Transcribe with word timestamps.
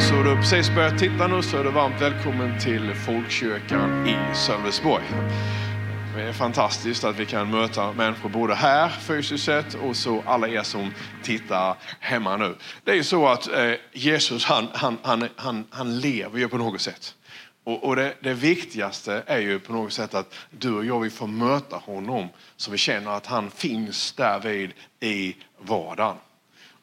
Så 0.00 0.22
du 0.22 0.36
precis 0.36 0.70
börjat 0.74 0.98
titta 0.98 1.26
nu 1.26 1.42
så 1.42 1.56
är 1.56 1.64
du 1.64 1.70
varmt 1.70 2.00
välkommen 2.00 2.58
till 2.60 2.94
Folkkyrkan 2.94 4.08
i 4.08 4.34
Sölvesborg. 4.34 5.04
Det 6.16 6.22
är 6.22 6.32
fantastiskt 6.32 7.04
att 7.04 7.16
vi 7.16 7.26
kan 7.26 7.50
möta 7.50 7.92
människor 7.92 8.28
både 8.28 8.54
här 8.54 8.88
fysiskt 8.88 9.44
sett 9.44 9.74
och 9.74 9.96
så 9.96 10.22
alla 10.26 10.48
er 10.48 10.62
som 10.62 10.92
tittar 11.22 11.76
hemma 12.00 12.36
nu. 12.36 12.54
Det 12.84 12.90
är 12.90 12.94
ju 12.94 13.04
så 13.04 13.28
att 13.28 13.52
eh, 13.52 13.72
Jesus 13.92 14.44
han, 14.44 14.68
han, 14.72 14.98
han, 15.02 15.28
han, 15.36 15.64
han 15.70 16.00
lever 16.00 16.38
ju 16.38 16.48
på 16.48 16.58
något 16.58 16.80
sätt. 16.80 17.14
Och, 17.64 17.84
och 17.84 17.96
det, 17.96 18.14
det, 18.20 18.34
viktigaste 18.34 19.22
är 19.26 19.38
ju 19.38 19.58
på 19.58 19.72
något 19.72 19.92
sätt 19.92 20.14
att 20.14 20.34
du 20.50 20.74
och 20.74 20.84
jag 20.84 21.00
vi 21.00 21.10
får 21.10 21.26
möta 21.26 21.76
honom 21.76 22.28
så 22.56 22.70
vi 22.70 22.78
känner 22.78 23.10
att 23.10 23.26
han 23.26 23.50
finns 23.50 24.12
därvid 24.12 24.72
i 25.00 25.36
vardagen. 25.58 26.16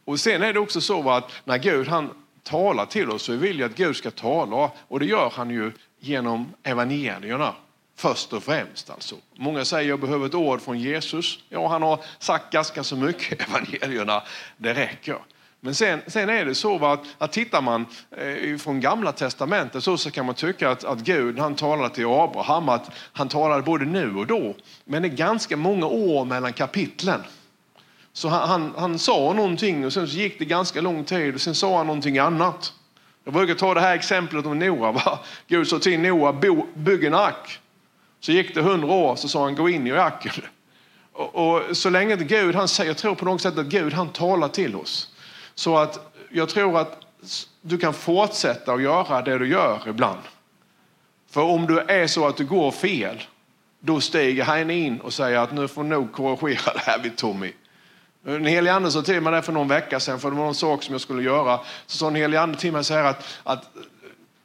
Och 0.05 0.19
sen 0.19 0.43
är 0.43 0.53
det 0.53 0.59
också 0.59 0.81
så 0.81 1.09
att 1.09 1.31
när 1.45 1.57
Gud 1.57 1.87
han 1.87 2.09
talar 2.43 2.85
till 2.85 3.09
oss 3.09 3.23
så 3.23 3.35
vill 3.35 3.59
jag 3.59 3.71
att 3.71 3.77
Gud 3.77 3.95
ska 3.95 4.11
tala 4.11 4.71
och 4.87 4.99
det 4.99 5.05
gör 5.05 5.29
han 5.35 5.49
ju 5.49 5.71
genom 5.99 6.53
evangelierna. 6.63 7.53
Först 7.95 8.33
och 8.33 8.43
främst 8.43 8.89
alltså. 8.89 9.15
Många 9.35 9.65
säger 9.65 9.89
jag 9.89 9.99
behöver 9.99 10.25
ett 10.25 10.33
ord 10.33 10.61
från 10.61 10.79
Jesus. 10.79 11.39
Ja, 11.49 11.67
han 11.67 11.81
har 11.81 11.99
sagt 12.19 12.53
ganska 12.53 12.83
så 12.83 12.95
mycket 12.95 13.49
evangelierna. 13.49 14.23
Det 14.57 14.73
räcker. 14.73 15.17
Men 15.59 15.75
sen, 15.75 16.01
sen 16.07 16.29
är 16.29 16.45
det 16.45 16.55
så 16.55 16.85
att, 16.85 16.99
att 17.17 17.31
tittar 17.31 17.61
man 17.61 17.85
eh, 18.17 18.57
från 18.57 18.79
gamla 18.79 19.11
testamentet 19.11 19.83
så, 19.83 19.97
så 19.97 20.11
kan 20.11 20.25
man 20.25 20.35
tycka 20.35 20.69
att, 20.69 20.83
att 20.83 20.99
Gud 20.99 21.39
han 21.39 21.55
talade 21.55 21.95
till 21.95 22.05
Abraham 22.05 22.69
att 22.69 22.91
han 23.13 23.29
talade 23.29 23.61
både 23.61 23.85
nu 23.85 24.15
och 24.15 24.27
då. 24.27 24.55
Men 24.85 25.01
det 25.01 25.07
är 25.07 25.15
ganska 25.15 25.57
många 25.57 25.85
år 25.85 26.25
mellan 26.25 26.53
kapitlen. 26.53 27.23
Så 28.13 28.29
han, 28.29 28.49
han, 28.49 28.73
han, 28.77 28.99
sa 28.99 29.33
någonting 29.33 29.85
och 29.85 29.93
sen 29.93 30.07
så 30.07 30.17
gick 30.17 30.39
det 30.39 30.45
ganska 30.45 30.81
lång 30.81 31.03
tid 31.03 31.35
och 31.35 31.41
sen 31.41 31.55
sa 31.55 31.77
han 31.77 31.87
någonting 31.87 32.17
annat. 32.17 32.73
Jag 33.23 33.33
brukar 33.33 33.55
ta 33.55 33.73
det 33.73 33.81
här 33.81 33.95
exemplet 33.95 34.45
om 34.45 34.59
Noa. 34.59 34.91
Va? 34.91 35.19
Gud 35.47 35.67
sa 35.67 35.79
till 35.79 35.99
Noa, 35.99 36.33
bygg 36.73 37.03
en 37.03 37.13
ark. 37.13 37.59
Så 38.19 38.31
gick 38.31 38.55
det 38.55 38.61
hundra 38.61 38.93
år 38.93 39.15
så 39.15 39.27
sa 39.27 39.43
han, 39.43 39.55
gå 39.55 39.69
in 39.69 39.87
i 39.87 39.91
arken. 39.91 40.43
Och, 41.13 41.35
och, 41.35 41.77
så 41.77 41.89
länge 41.89 42.15
Gud, 42.15 42.55
han 42.55 42.67
säger, 42.67 42.89
jag 42.89 42.97
tror 42.97 43.15
på 43.15 43.25
något 43.25 43.41
sätt 43.41 43.57
att 43.57 43.65
Gud 43.65 43.93
han 43.93 44.09
talar 44.09 44.47
till 44.47 44.75
oss. 44.75 45.09
Så 45.55 45.77
att 45.77 46.13
jag 46.29 46.49
tror 46.49 46.79
att 46.79 46.97
du 47.61 47.77
kan 47.77 47.93
fortsätta 47.93 48.73
att 48.73 48.81
göra 48.81 49.21
det 49.21 49.37
du 49.37 49.47
gör 49.47 49.81
ibland. 49.87 50.19
För 51.29 51.41
om 51.41 51.67
du 51.67 51.79
är 51.79 52.07
så 52.07 52.27
att 52.27 52.37
du 52.37 52.45
går 52.45 52.71
fel, 52.71 53.23
då 53.79 54.01
stiger 54.01 54.43
han 54.43 54.69
in 54.69 54.99
och 54.99 55.13
säger 55.13 55.37
att 55.37 55.53
nu 55.53 55.67
får 55.67 55.83
nog 55.83 56.11
korrigera 56.11 56.73
det 56.73 56.79
här 56.79 56.99
vid 56.99 57.15
Tommy. 57.15 57.51
Den 58.23 58.45
helige 58.45 58.73
ande 58.73 58.91
sa 58.91 59.01
till 59.01 59.21
mig 59.21 59.33
det 59.33 59.41
för 59.41 59.53
någon 59.53 59.67
vecka 59.67 59.99
sedan, 59.99 60.19
för 60.19 60.31
det 60.31 60.37
var 60.37 60.45
någon 60.45 60.55
sak 60.55 60.83
som 60.83 60.93
jag 60.93 61.01
skulle 61.01 61.23
göra. 61.23 61.59
Så 61.85 61.97
sa 61.97 62.05
den 62.05 62.15
helige 62.15 62.41
ande 62.41 62.57
till 62.57 62.71
mig 62.71 62.83
så 62.83 62.93
här 62.93 63.03
att, 63.03 63.25
att 63.43 63.69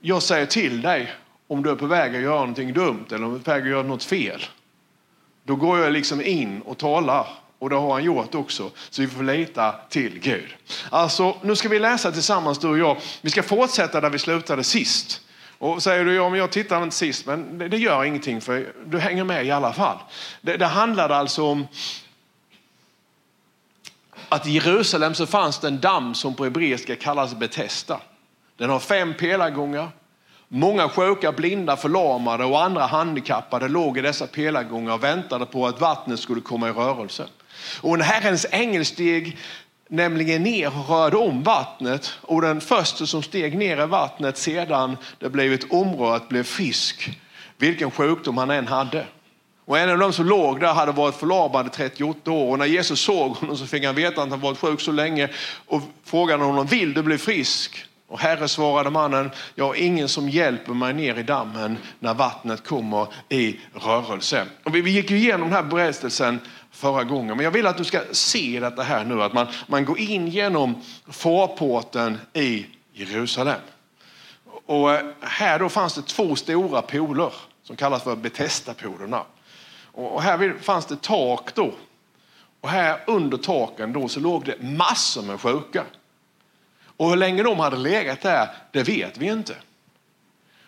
jag 0.01 0.23
säger 0.23 0.47
till 0.47 0.83
dig 0.83 1.13
om 1.49 1.63
du 1.63 1.71
är 1.71 1.75
på 1.75 1.87
väg 1.87 2.17
att 2.17 2.23
göra 2.23 2.39
någonting 2.39 2.73
dumt 2.73 3.07
eller 3.09 3.25
om 3.25 3.31
du 3.31 3.39
är 3.39 3.43
på 3.43 3.51
väg 3.51 3.63
att 3.63 3.69
göra 3.69 3.83
något 3.83 4.05
fel. 4.05 4.45
Då 5.45 5.57
går 5.57 5.79
jag 5.79 5.93
liksom 5.93 6.21
in 6.21 6.63
och 6.63 6.79
talar 6.79 7.27
och 7.59 7.71
det 7.71 7.77
har 7.77 7.93
han 7.93 8.05
gjort 8.05 8.35
också. 8.35 8.71
Så 8.91 9.03
vi 9.03 9.09
får 9.09 9.23
lita 9.23 9.75
till 9.89 10.19
Gud. 10.19 10.55
Alltså, 10.91 11.37
nu 11.43 11.57
ska 11.57 11.69
vi 11.69 11.79
läsa 11.79 12.13
tillsammans 12.13 12.59
du 12.59 12.69
och 12.69 12.79
jag. 12.79 12.97
Vi 13.21 13.31
ska 13.31 13.43
fortsätta 13.43 14.01
där 14.01 14.11
vi 14.11 14.19
slutade 14.19 14.65
sist. 14.65 15.21
Och 15.59 15.83
säger 15.83 16.05
du, 16.05 16.15
ja 16.15 16.29
men 16.29 16.39
jag 16.39 16.51
tittade 16.51 16.85
inte 16.85 16.97
sist, 16.97 17.27
men 17.27 17.59
det, 17.59 17.69
det 17.69 17.79
gör 17.79 18.05
ingenting 18.05 18.41
för 18.41 18.73
du 18.87 18.99
hänger 18.99 19.25
med 19.25 19.47
i 19.47 19.51
alla 19.51 19.73
fall. 19.73 19.99
Det, 20.41 20.57
det 20.57 20.67
handlade 20.67 21.17
alltså 21.17 21.45
om 21.45 21.67
att 24.29 24.47
i 24.47 24.51
Jerusalem 24.51 25.15
så 25.15 25.27
fanns 25.27 25.59
det 25.59 25.69
en 25.69 25.81
damm 25.81 26.15
som 26.15 26.35
på 26.35 26.45
hebreiska 26.45 26.97
kallas 26.97 27.35
Betesda. 27.35 28.01
Den 28.57 28.71
har 28.71 28.79
fem 28.79 29.15
pelargångar. 29.15 29.89
Många 30.49 30.89
sjuka, 30.89 31.33
blinda, 31.33 31.77
förlamade 31.77 32.45
och 32.45 32.63
andra 32.63 32.87
handikappade 32.87 33.69
låg 33.69 33.99
i 33.99 34.01
dessa 34.01 34.27
pelargångar 34.27 34.95
och 34.95 35.05
väntade 35.05 35.47
på 35.47 35.67
att 35.67 35.81
vattnet 35.81 36.21
skulle 36.21 36.41
komma 36.41 36.69
i 36.69 36.73
rörelse. 36.73 37.27
Och 37.81 37.95
en 37.95 38.01
Herrens 38.01 38.47
ängel 38.51 38.85
steg 38.85 39.39
nämligen 39.89 40.43
ner 40.43 40.79
och 40.79 40.89
rörde 40.89 41.17
om 41.17 41.43
vattnet 41.43 42.13
och 42.21 42.43
den 42.43 42.61
första 42.61 43.07
som 43.07 43.23
steg 43.23 43.59
ner 43.59 43.83
i 43.83 43.87
vattnet 43.87 44.39
sedan 44.39 44.97
det 45.19 45.29
blivit 45.29 45.73
omrört 45.73 46.29
blev 46.29 46.43
frisk, 46.43 47.19
vilken 47.57 47.91
sjukdom 47.91 48.39
han 48.39 48.51
än 48.51 48.67
hade. 48.67 49.07
Och 49.69 49.79
en 49.79 49.91
av 49.91 49.99
dem 49.99 50.13
som 50.13 50.27
låg 50.27 50.61
där 50.61 50.75
hade 50.75 50.93
varit 50.93 51.15
förlamad 51.15 51.67
i 51.67 51.71
38 51.71 52.31
år 52.31 52.51
och 52.51 52.59
när 52.59 52.67
Jesus 52.67 53.01
såg 53.01 53.31
honom 53.31 53.57
så 53.57 53.67
fick 53.67 53.85
han 53.85 53.95
veta 53.95 54.23
att 54.23 54.31
han 54.31 54.41
varit 54.41 54.59
sjuk 54.59 54.81
så 54.81 54.93
länge 54.93 55.29
och 55.67 55.83
frågade 56.05 56.45
honom, 56.45 56.67
vill 56.67 56.95
du 56.95 57.03
bli 57.03 57.19
frisk? 57.19 57.85
Och 58.07 58.21
Herre 58.21 58.49
svarade 58.49 58.91
mannen, 58.91 59.31
jag 59.55 59.65
har 59.65 59.75
ingen 59.75 60.09
som 60.09 60.29
hjälper 60.29 60.73
mig 60.73 60.95
ner 60.95 61.19
i 61.19 61.23
dammen 61.23 61.79
när 61.99 62.15
vattnet 62.15 62.67
kommer 62.67 63.07
i 63.29 63.61
rörelse. 63.75 64.47
Och 64.65 64.75
vi 64.75 64.91
gick 64.91 65.11
ju 65.11 65.17
igenom 65.17 65.49
den 65.49 65.53
här 65.53 65.63
berättelsen 65.63 66.41
förra 66.71 67.05
gången, 67.05 67.37
men 67.37 67.45
jag 67.45 67.51
vill 67.51 67.67
att 67.67 67.77
du 67.77 67.85
ska 67.85 68.01
se 68.13 68.61
detta 68.61 68.83
här 68.83 69.05
nu, 69.05 69.23
att 69.23 69.33
man, 69.33 69.47
man 69.67 69.85
går 69.85 69.99
in 69.99 70.29
genom 70.29 70.83
förporten 71.11 72.19
i 72.35 72.67
Jerusalem. 72.93 73.61
Och 74.67 74.91
här 75.21 75.59
då 75.59 75.69
fanns 75.69 75.95
det 75.95 76.03
två 76.03 76.37
stora 76.37 76.83
pooler 76.83 77.33
som 77.63 77.77
kallas 77.77 78.03
för 78.03 78.17
Betesda-polerna. 78.17 79.25
Och 79.99 80.23
här 80.23 80.55
fanns 80.61 80.87
det 80.87 81.03
tak 81.03 81.55
då. 81.55 81.75
Och 82.61 82.69
här 82.69 83.01
under 83.07 83.39
taken 83.39 83.93
då 83.93 84.09
så 84.09 84.21
låg 84.21 84.45
det 84.45 84.63
massor 84.63 85.23
med 85.23 85.41
sjuka. 85.41 85.85
Och 86.97 87.09
hur 87.11 87.17
länge 87.17 87.43
de 87.43 87.59
hade 87.59 87.77
legat 87.77 88.21
där, 88.21 88.49
det 88.73 88.83
vet 88.83 89.19
vi 89.19 89.27
inte. 89.27 89.55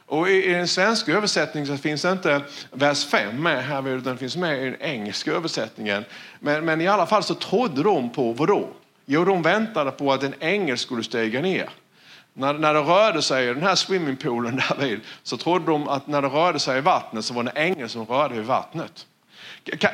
Och 0.07 0.31
I 0.31 0.53
den 0.53 0.69
svenska 0.69 1.13
översättningen 1.13 1.67
så 1.67 1.77
finns 1.77 2.03
det 2.03 2.13
inte 2.13 2.43
vers 2.71 3.07
5 3.07 3.43
med 3.43 3.65
här, 3.65 3.89
utan 3.89 4.03
den 4.03 4.19
finns 4.19 4.37
med 4.37 4.63
i 4.63 4.65
den 4.65 4.83
engelska 4.83 5.33
översättningen. 5.33 6.05
Men, 6.41 6.65
men 6.65 6.81
i 6.81 6.89
alla 6.89 7.07
fall 7.07 7.23
så 7.23 7.35
trodde 7.35 7.83
de 7.83 8.11
på 8.11 8.33
vad 8.33 8.49
då? 8.49 8.69
Jo, 9.07 9.25
de 9.25 9.43
väntade 9.43 9.91
på 9.91 10.13
att 10.13 10.23
en 10.23 10.35
ängel 10.41 10.79
skulle 10.79 11.03
stiga 11.03 11.41
ner. 11.41 11.71
När, 12.33 12.55
när 12.55 12.75
det 12.75 12.81
rörde 12.81 13.23
sig 13.23 13.45
i 13.45 13.55
den 13.55 13.63
här 13.63 13.75
swimmingpoolen 13.75 14.57
därvid 14.69 15.01
så 15.23 15.37
trodde 15.37 15.67
de 15.67 15.89
att 15.89 16.07
när 16.07 16.23
det 16.23 16.29
rörde 16.29 16.59
sig 16.59 16.79
i 16.79 16.81
vattnet 16.81 17.25
så 17.25 17.35
var 17.35 17.43
det 17.43 17.51
en 17.51 17.73
ängel 17.73 17.89
som 17.89 18.05
rörde 18.05 18.35
i 18.35 18.41
vattnet. 18.41 19.07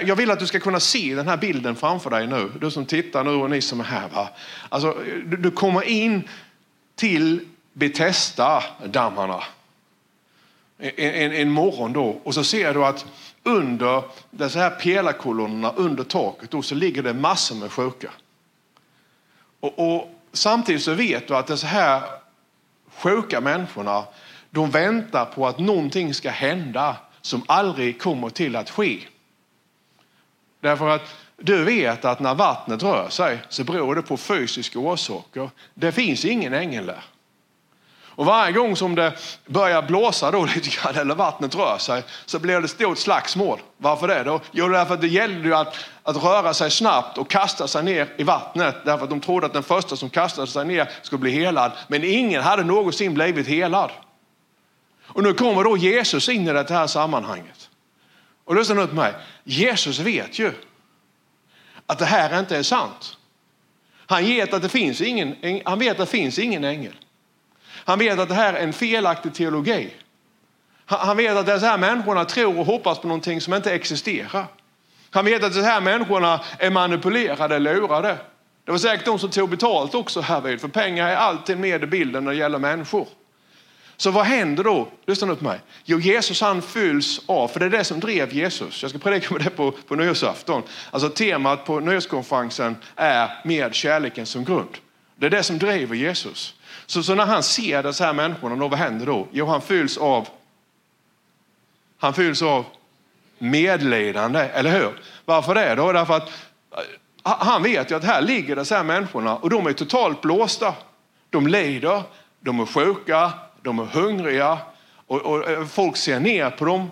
Jag 0.01 0.17
vill 0.17 0.31
att 0.31 0.39
du 0.39 0.47
ska 0.47 0.61
kunna 0.61 0.81
se 0.81 1.15
den 1.15 1.29
här 1.29 1.37
bilden 1.37 1.77
framför 1.77 2.11
dig 2.11 2.27
nu. 2.27 2.53
Du 2.61 2.71
som 2.71 2.87
tittar 2.87 3.25
nu 3.25 3.31
och 3.31 3.51
ni 3.51 3.61
som 3.61 3.81
är 3.81 3.85
här. 3.85 4.09
Va? 4.09 4.29
Alltså, 4.69 4.97
du, 5.25 5.37
du 5.37 5.51
kommer 5.51 5.83
in 5.83 6.29
till 6.95 7.41
Betesda-dammarna 7.73 9.43
en, 10.79 10.93
en, 10.97 11.33
en, 11.33 11.51
morgon 11.51 11.93
då 11.93 12.21
och 12.25 12.35
så 12.35 12.45
ser 12.45 12.75
du 12.75 12.85
att 12.85 13.07
under 13.43 14.03
dessa 14.31 14.59
här 14.59 14.71
pelarkolonnerna 14.71 15.73
under 15.77 16.05
taket 16.05 16.51
då, 16.51 16.63
så 16.63 16.75
ligger 16.75 17.03
det 17.03 17.15
massor 17.15 17.57
med 17.57 17.73
sjuka. 17.73 18.11
Och, 19.61 19.97
och 19.97 20.11
samtidigt 20.33 20.83
så 20.83 20.95
vet 20.95 21.29
du 21.29 21.37
att 21.37 21.47
dessa 21.47 21.67
här 21.67 22.03
sjuka 22.97 23.41
människorna 23.41 24.05
de 24.51 24.71
väntar 24.71 25.25
på 25.25 25.47
att 25.47 25.59
någonting 25.59 26.15
ska 26.15 26.31
hända 26.31 26.97
som 27.21 27.43
aldrig 27.47 28.01
kommer 28.01 28.31
till 28.31 28.57
att 28.57 28.71
ske. 28.71 29.01
Därför 30.61 30.89
att 30.89 31.15
du 31.37 31.65
vet 31.65 32.05
att 32.05 32.21
när 32.21 32.35
vattnet 32.35 32.83
rör 32.83 33.09
sig 33.09 33.39
så 33.49 33.65
beror 33.65 33.95
det 33.95 34.03
på 34.03 34.17
fysiska 34.17 34.79
orsaker. 34.79 35.51
Det 35.75 35.93
finns 35.93 36.25
ingen 36.25 36.55
ängel 36.55 36.87
där. 36.87 37.03
Och 38.17 38.27
varje 38.27 38.53
gång 38.53 38.77
som 38.77 38.95
det 38.95 39.13
börjar 39.47 39.83
blåsa 39.83 40.31
då 40.31 40.45
lite 40.55 40.69
grann 40.69 40.97
eller 40.97 41.15
vattnet 41.15 41.55
rör 41.55 41.79
sig 41.79 42.03
så 42.27 42.39
blir 42.39 42.61
det 42.61 42.69
stort 42.69 42.99
slagsmål. 42.99 43.61
Varför 43.77 44.09
det 44.09 44.23
då? 44.23 44.41
Jo, 44.53 44.69
därför 44.69 44.95
att 44.95 45.01
det 45.01 45.09
gällde 45.09 45.49
ju 45.49 45.55
att, 45.55 45.77
att 46.03 46.25
röra 46.25 46.55
sig 46.55 46.71
snabbt 46.71 47.19
och 47.19 47.31
kasta 47.31 47.69
sig 47.69 47.83
ner 47.83 48.09
i 48.17 48.23
vattnet. 48.23 48.77
Därför 48.85 49.05
att 49.05 49.11
de 49.11 49.21
trodde 49.21 49.47
att 49.47 49.53
den 49.53 49.63
första 49.63 49.97
som 49.97 50.11
kastade 50.11 50.47
sig 50.47 50.65
ner 50.65 50.91
skulle 51.03 51.21
bli 51.21 51.31
helad. 51.31 51.73
Men 51.89 52.05
ingen 52.05 52.43
hade 52.43 52.65
någonsin 52.65 53.15
blivit 53.15 53.49
helad. 53.49 53.91
Och 55.07 55.23
nu 55.23 55.33
kommer 55.33 55.65
då 55.65 55.77
Jesus 55.77 56.29
in 56.29 56.49
i 56.49 56.53
det 56.53 56.71
här 56.71 56.87
sammanhanget. 56.87 57.66
Och 58.47 58.57
lyssna 58.57 58.75
nu 58.75 58.87
på 58.87 58.95
mig. 58.95 59.15
Jesus 59.45 59.99
vet 59.99 60.39
ju 60.39 60.53
att 61.87 61.99
det 61.99 62.05
här 62.05 62.39
inte 62.41 62.57
är 62.57 62.63
sant. 62.63 63.17
Han 64.07 64.25
vet 64.25 64.55
att 64.55 64.63
det 64.63 64.69
finns 64.69 65.01
ingen, 65.01 65.61
han 65.65 65.79
vet 65.79 65.91
att 65.91 65.99
det 65.99 66.07
finns 66.07 66.39
ingen 66.39 66.65
ängel. 66.65 66.95
Han 67.85 67.99
vet 67.99 68.19
att 68.19 68.29
det 68.29 68.35
här 68.35 68.55
är 68.55 68.61
en 68.61 68.73
felaktig 68.73 69.35
teologi. 69.35 69.95
Han 70.85 71.17
vet 71.17 71.37
att 71.37 71.47
dessa 71.47 71.67
här 71.67 71.79
människorna 71.79 72.25
tror 72.25 72.59
och 72.59 72.67
hoppas 72.67 72.99
på 72.99 73.09
någonting 73.09 73.41
som 73.41 73.55
inte 73.55 73.75
existerar. 73.75 74.47
Han 75.11 75.25
vet 75.25 75.45
att 75.45 75.55
dessa 75.55 75.67
här 75.67 75.81
människorna 75.81 76.41
är 76.59 76.71
manipulerade, 76.71 77.59
lurade. 77.59 78.19
Det 78.65 78.71
var 78.71 78.79
säkert 78.79 79.07
de 79.07 79.19
som 79.19 79.31
tog 79.31 79.51
betalt 79.51 79.95
också 79.95 80.21
härvid, 80.21 80.61
för 80.61 80.69
pengar 80.69 81.09
är 81.09 81.17
alltid 81.17 81.59
med 81.59 81.83
i 81.83 81.87
bilden 81.87 82.25
när 82.25 82.31
det 82.31 82.37
gäller 82.37 82.59
människor. 82.59 83.09
Så 83.97 84.11
vad 84.11 84.25
händer 84.25 84.65
då? 84.65 84.89
Lyssna 85.07 85.27
nu 85.27 85.37
på 85.37 85.45
mig. 85.45 85.61
Jo, 85.85 86.01
Jesus 86.01 86.41
han 86.41 86.63
fylls 86.63 87.21
av, 87.27 87.49
för 87.49 87.61
det 87.61 87.67
är 87.67 87.71
det 87.71 87.85
som 87.85 88.01
drev 88.01 88.33
Jesus. 88.33 88.83
Jag 88.83 88.91
ska 88.91 88.99
predika 88.99 89.35
med 89.35 89.45
det 89.45 89.51
på, 89.51 89.71
på 89.71 89.95
nyårsafton. 89.95 90.63
Alltså 90.91 91.09
temat 91.09 91.65
på 91.65 91.81
nyårskonferensen 91.81 92.77
är 92.97 93.31
med 93.45 93.75
kärleken 93.75 94.27
som 94.27 94.45
grund. 94.45 94.79
Det 95.17 95.27
är 95.27 95.31
det 95.31 95.43
som 95.43 95.59
driver 95.59 95.97
Jesus. 95.97 96.55
Så, 96.87 97.03
så 97.03 97.15
när 97.15 97.27
han 97.27 97.43
ser 97.43 97.83
dessa 97.83 98.05
här 98.05 98.13
människorna, 98.13 98.57
då, 98.57 98.69
vad 98.69 98.79
händer 98.79 99.07
då? 99.07 99.29
Jo, 99.33 99.47
han 99.47 99.61
fylls 99.61 99.97
av 99.97 100.29
han 101.99 102.15
fylls 102.15 102.43
av 102.43 102.65
medlidande, 103.39 104.41
eller 104.41 104.71
hur? 104.71 105.01
Varför 105.25 105.55
det 105.55 105.75
då? 105.75 105.93
Därför 105.93 106.17
att 106.17 106.29
eh, 106.73 107.33
han 107.39 107.63
vet 107.63 107.91
ju 107.91 107.95
att 107.95 108.05
här 108.05 108.23
ligger 108.23 108.57
dessa 108.57 108.77
här 108.77 108.85
människorna 108.85 109.37
och 109.37 109.51
de 109.51 109.67
är 109.67 109.73
totalt 109.73 110.21
blåsta. 110.21 110.75
De 111.31 111.47
lider, 111.47 112.03
de 112.41 112.61
är 112.61 112.67
sjuka, 112.67 113.33
de 113.67 113.79
är 113.79 113.85
hungriga 113.85 114.59
och, 115.07 115.21
och 115.21 115.51
eh, 115.51 115.65
folk 115.65 115.97
ser 115.97 116.21
ner 116.21 116.51
på 116.51 116.65
dem. 116.65 116.91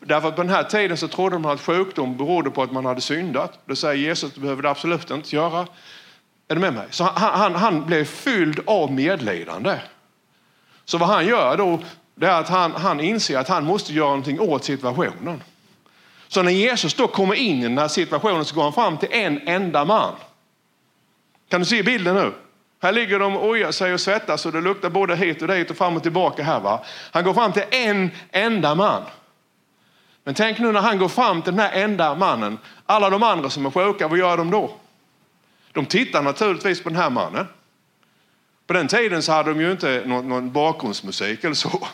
Därför 0.00 0.28
att 0.28 0.36
på 0.36 0.42
den 0.42 0.50
här 0.50 0.64
tiden 0.64 0.96
så 0.96 1.08
trodde 1.08 1.38
man 1.38 1.52
att 1.52 1.60
sjukdom 1.60 2.16
berodde 2.16 2.50
på 2.50 2.62
att 2.62 2.72
man 2.72 2.86
hade 2.86 3.00
syndat. 3.00 3.58
Då 3.66 3.76
säger 3.76 3.94
Jesus 3.94 4.28
att 4.28 4.34
det 4.34 4.40
behöver 4.40 4.62
det 4.62 4.70
absolut 4.70 5.10
inte 5.10 5.36
göra. 5.36 5.66
Är 6.48 6.54
du 6.54 6.60
med 6.60 6.74
mig? 6.74 6.86
Så 6.90 7.04
han, 7.04 7.40
han, 7.40 7.54
han 7.54 7.86
blev 7.86 8.04
fylld 8.04 8.60
av 8.66 8.92
medlidande. 8.92 9.78
Så 10.84 10.98
vad 10.98 11.08
han 11.08 11.26
gör 11.26 11.56
då, 11.56 11.80
det 12.14 12.26
är 12.26 12.40
att 12.40 12.48
han, 12.48 12.72
han 12.72 13.00
inser 13.00 13.38
att 13.38 13.48
han 13.48 13.64
måste 13.64 13.92
göra 13.92 14.08
någonting 14.08 14.40
åt 14.40 14.64
situationen. 14.64 15.42
Så 16.28 16.42
när 16.42 16.52
Jesus 16.52 16.94
då 16.94 17.06
kommer 17.06 17.34
in 17.34 17.58
i 17.58 17.62
den 17.62 17.78
här 17.78 17.88
situationen 17.88 18.44
så 18.44 18.54
går 18.54 18.62
han 18.62 18.72
fram 18.72 18.96
till 18.96 19.08
en 19.12 19.48
enda 19.48 19.84
man. 19.84 20.14
Kan 21.48 21.60
du 21.60 21.66
se 21.66 21.82
bilden 21.82 22.14
nu? 22.14 22.32
Här 22.82 22.92
ligger 22.92 23.18
de 23.18 23.36
och 23.36 23.48
ojar 23.48 23.72
sig 23.72 23.94
och 23.94 24.00
svettas 24.00 24.46
och 24.46 24.52
det 24.52 24.60
luktar 24.60 24.90
både 24.90 25.16
hit 25.16 25.42
och 25.42 25.48
dit 25.48 25.70
och 25.70 25.76
fram 25.76 25.96
och 25.96 26.02
tillbaka 26.02 26.42
här. 26.42 26.60
Va? 26.60 26.84
Han 27.10 27.24
går 27.24 27.34
fram 27.34 27.52
till 27.52 27.64
en 27.70 28.10
enda 28.30 28.74
man. 28.74 29.02
Men 30.24 30.34
tänk 30.34 30.58
nu 30.58 30.72
när 30.72 30.80
han 30.80 30.98
går 30.98 31.08
fram 31.08 31.42
till 31.42 31.52
den 31.52 31.60
här 31.60 31.82
enda 31.82 32.14
mannen. 32.14 32.58
Alla 32.86 33.10
de 33.10 33.22
andra 33.22 33.50
som 33.50 33.66
är 33.66 33.70
sjuka, 33.70 34.08
vad 34.08 34.18
gör 34.18 34.36
de 34.36 34.50
då? 34.50 34.76
De 35.72 35.86
tittar 35.86 36.22
naturligtvis 36.22 36.82
på 36.82 36.88
den 36.88 36.98
här 36.98 37.10
mannen. 37.10 37.46
På 38.66 38.72
den 38.72 38.88
tiden 38.88 39.22
så 39.22 39.32
hade 39.32 39.50
de 39.50 39.60
ju 39.60 39.72
inte 39.72 40.02
någon, 40.06 40.28
någon 40.28 40.52
bakgrundsmusik 40.52 41.44
eller 41.44 41.54
så. 41.54 41.88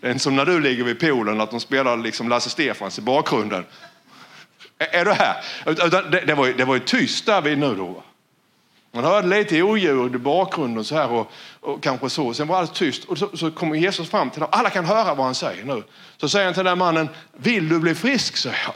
Det 0.00 0.06
är 0.06 0.10
inte 0.10 0.22
som 0.22 0.36
när 0.36 0.46
du 0.46 0.60
ligger 0.60 0.84
vid 0.84 1.00
poolen 1.00 1.40
att 1.40 1.50
de 1.50 1.60
spelar 1.60 1.96
liksom 1.96 2.28
Lasse 2.28 2.50
Stefans 2.50 2.98
i 2.98 3.02
bakgrunden. 3.02 3.64
Är, 4.78 5.00
är 5.00 5.04
du 5.04 5.12
här? 5.12 5.36
Det, 6.10 6.20
det, 6.20 6.34
var 6.34 6.46
ju, 6.46 6.52
det 6.52 6.64
var 6.64 6.74
ju 6.74 6.80
tyst 6.80 7.26
där 7.26 7.42
vid 7.42 7.58
nu 7.58 7.74
då. 7.74 8.02
Man 8.96 9.04
hörde 9.04 9.28
lite 9.28 9.62
oljud 9.62 10.14
i 10.14 10.18
bakgrunden 10.18 10.84
så 10.84 10.94
här 10.94 11.10
och, 11.10 11.32
och 11.60 11.82
kanske 11.82 12.10
så. 12.10 12.34
Sen 12.34 12.48
var 12.48 12.58
allt 12.58 12.74
tyst 12.74 13.04
och 13.04 13.18
så, 13.18 13.36
så 13.36 13.50
kommer 13.50 13.76
Jesus 13.76 14.10
fram 14.10 14.30
till 14.30 14.40
dem. 14.40 14.48
Alla 14.52 14.70
kan 14.70 14.84
höra 14.84 15.14
vad 15.14 15.26
han 15.26 15.34
säger 15.34 15.64
nu. 15.64 15.82
Så 16.16 16.28
säger 16.28 16.44
han 16.44 16.54
till 16.54 16.64
den 16.64 16.78
mannen, 16.78 17.08
vill 17.32 17.68
du 17.68 17.78
bli 17.78 17.94
frisk? 17.94 18.36
säger 18.36 18.56
han. 18.56 18.74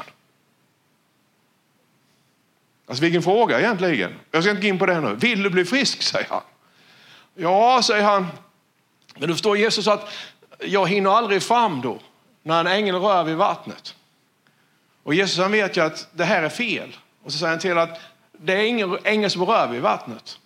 Alltså 2.86 3.02
vilken 3.02 3.22
fråga 3.22 3.60
egentligen. 3.60 4.14
Jag 4.30 4.42
ska 4.42 4.50
inte 4.50 4.62
gå 4.62 4.68
in 4.68 4.78
på 4.78 4.86
det 4.86 5.00
nu. 5.00 5.14
Vill 5.14 5.42
du 5.42 5.50
bli 5.50 5.64
frisk? 5.64 6.02
säger 6.02 6.28
han. 6.30 6.42
Ja, 7.34 7.80
säger 7.82 8.04
han. 8.04 8.26
Men 9.16 9.28
du 9.28 9.34
förstår 9.34 9.56
Jesus 9.56 9.88
att 9.88 10.12
jag 10.58 10.88
hinner 10.88 11.10
aldrig 11.10 11.42
fram 11.42 11.80
då 11.80 11.98
när 12.42 12.60
en 12.60 12.66
ängel 12.66 12.94
rör 12.94 13.24
vid 13.24 13.36
vattnet. 13.36 13.94
Och 15.02 15.14
Jesus 15.14 15.38
han 15.38 15.52
vet 15.52 15.76
ju 15.76 15.80
att 15.80 16.08
det 16.12 16.24
här 16.24 16.42
är 16.42 16.48
fel. 16.48 16.96
Och 17.24 17.32
så 17.32 17.38
säger 17.38 17.50
han 17.50 17.58
till 17.58 17.78
att 17.78 18.00
det 18.42 18.52
är 18.52 18.64
ingen 18.64 18.98
ingen 19.06 19.30
som 19.30 19.44
rör 19.44 19.68
vid 19.68 19.80
vattnet. 19.80 20.38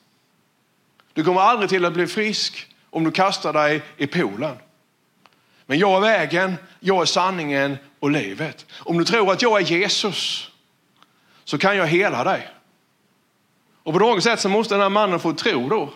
Du 1.13 1.25
kommer 1.25 1.41
aldrig 1.41 1.69
till 1.71 1.85
att 1.85 1.93
bli 1.93 2.07
frisk 2.07 2.67
om 2.91 3.05
du 3.05 3.11
kastar 3.11 3.53
dig 3.53 3.83
i 3.97 4.07
poolen. 4.07 4.57
Men 5.67 5.79
jag 5.79 5.97
är 5.97 6.01
vägen, 6.01 6.57
jag 6.81 7.03
är 7.03 7.07
sanningen 7.07 7.79
och 8.01 8.11
livet. 8.11 8.67
Om 8.79 8.99
du 8.99 9.05
tror 9.05 9.33
att 9.33 9.43
jag 9.43 9.61
är 9.61 9.65
Jesus 9.65 10.51
så 11.45 11.59
kan 11.59 11.77
jag 11.77 11.87
hela 11.87 12.25
dig. 12.25 12.49
Och 13.83 13.93
på 13.93 13.99
något 13.99 14.23
sätt 14.25 14.41
så 14.41 14.49
måste 14.49 14.75
den 14.75 14.83
här 14.83 14.89
mannen 14.89 15.21
få 15.21 15.33
tro 15.33 15.69
då. 15.69 15.91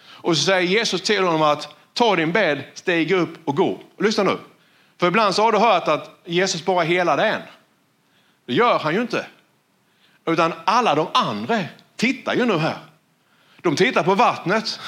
Och 0.00 0.36
så 0.36 0.42
säger 0.42 0.68
Jesus 0.68 1.02
till 1.02 1.24
honom 1.24 1.42
att 1.42 1.76
ta 1.94 2.16
din 2.16 2.32
bädd, 2.32 2.64
stig 2.74 3.12
upp 3.12 3.48
och 3.48 3.56
gå. 3.56 3.80
Och 3.96 4.04
lyssna 4.04 4.24
nu. 4.24 4.38
För 4.98 5.06
ibland 5.06 5.34
så 5.34 5.42
har 5.42 5.52
du 5.52 5.58
hört 5.58 5.88
att 5.88 6.20
Jesus 6.24 6.64
bara 6.64 6.84
helade 6.84 7.24
en. 7.24 7.42
Det 8.46 8.52
gör 8.52 8.78
han 8.78 8.94
ju 8.94 9.00
inte. 9.00 9.26
Utan 10.28 10.52
alla 10.64 10.94
de 10.94 11.08
andra 11.14 11.58
tittar 11.96 12.34
ju 12.34 12.46
nu 12.46 12.58
här. 12.58 12.76
De 13.62 13.76
tittar 13.76 14.02
på 14.02 14.14
vattnet. 14.14 14.80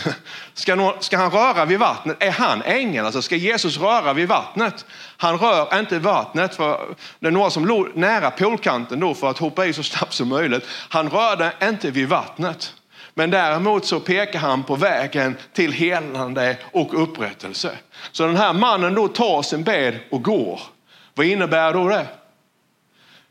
Ska, 0.55 0.75
någon, 0.75 1.03
ska, 1.03 1.17
han 1.17 1.31
röra 1.31 1.65
vid 1.65 1.79
vattnet? 1.79 2.17
Är 2.23 2.31
han 2.31 2.63
ängeln? 2.63 3.07
Alltså 3.07 3.23
ska 3.23 3.37
Jesus 3.37 3.79
röra 3.79 4.13
vid 4.13 4.29
vattnet? 4.29 4.85
Han 5.17 5.39
rör 5.39 5.79
inte 5.79 5.99
vattnet, 5.99 6.55
för 6.55 6.95
det 7.19 7.27
är 7.27 7.31
några 7.31 7.51
som 7.51 7.67
låg 7.67 7.97
nära 7.97 8.31
poolkanten 8.31 9.01
då 9.01 9.15
för 9.15 9.31
att 9.31 9.39
hoppa 9.39 9.67
i 9.67 9.73
så 9.73 9.83
snabbt 9.83 10.13
som 10.13 10.29
möjligt. 10.29 10.67
Han 10.89 11.09
rörde 11.09 11.53
inte 11.63 11.91
vid 11.91 12.09
vattnet. 12.09 12.75
Men 13.15 13.31
däremot 13.31 13.87
så 13.87 14.01
pekar 14.01 14.39
han 14.39 14.63
på 14.63 14.77
vägen 14.77 15.37
till 15.53 15.73
helande 15.73 16.57
och 16.73 17.03
upprättelse. 17.03 17.79
Så 18.13 18.27
den 18.27 18.37
här 18.37 18.53
mannen 18.53 18.95
då 18.95 19.09
tar 19.09 19.43
sin 19.43 19.65
bed 19.65 19.99
och 20.11 20.23
går. 20.23 20.61
Vad 21.15 21.27
innebär 21.27 21.73
då 21.73 21.89
det? 21.89 22.07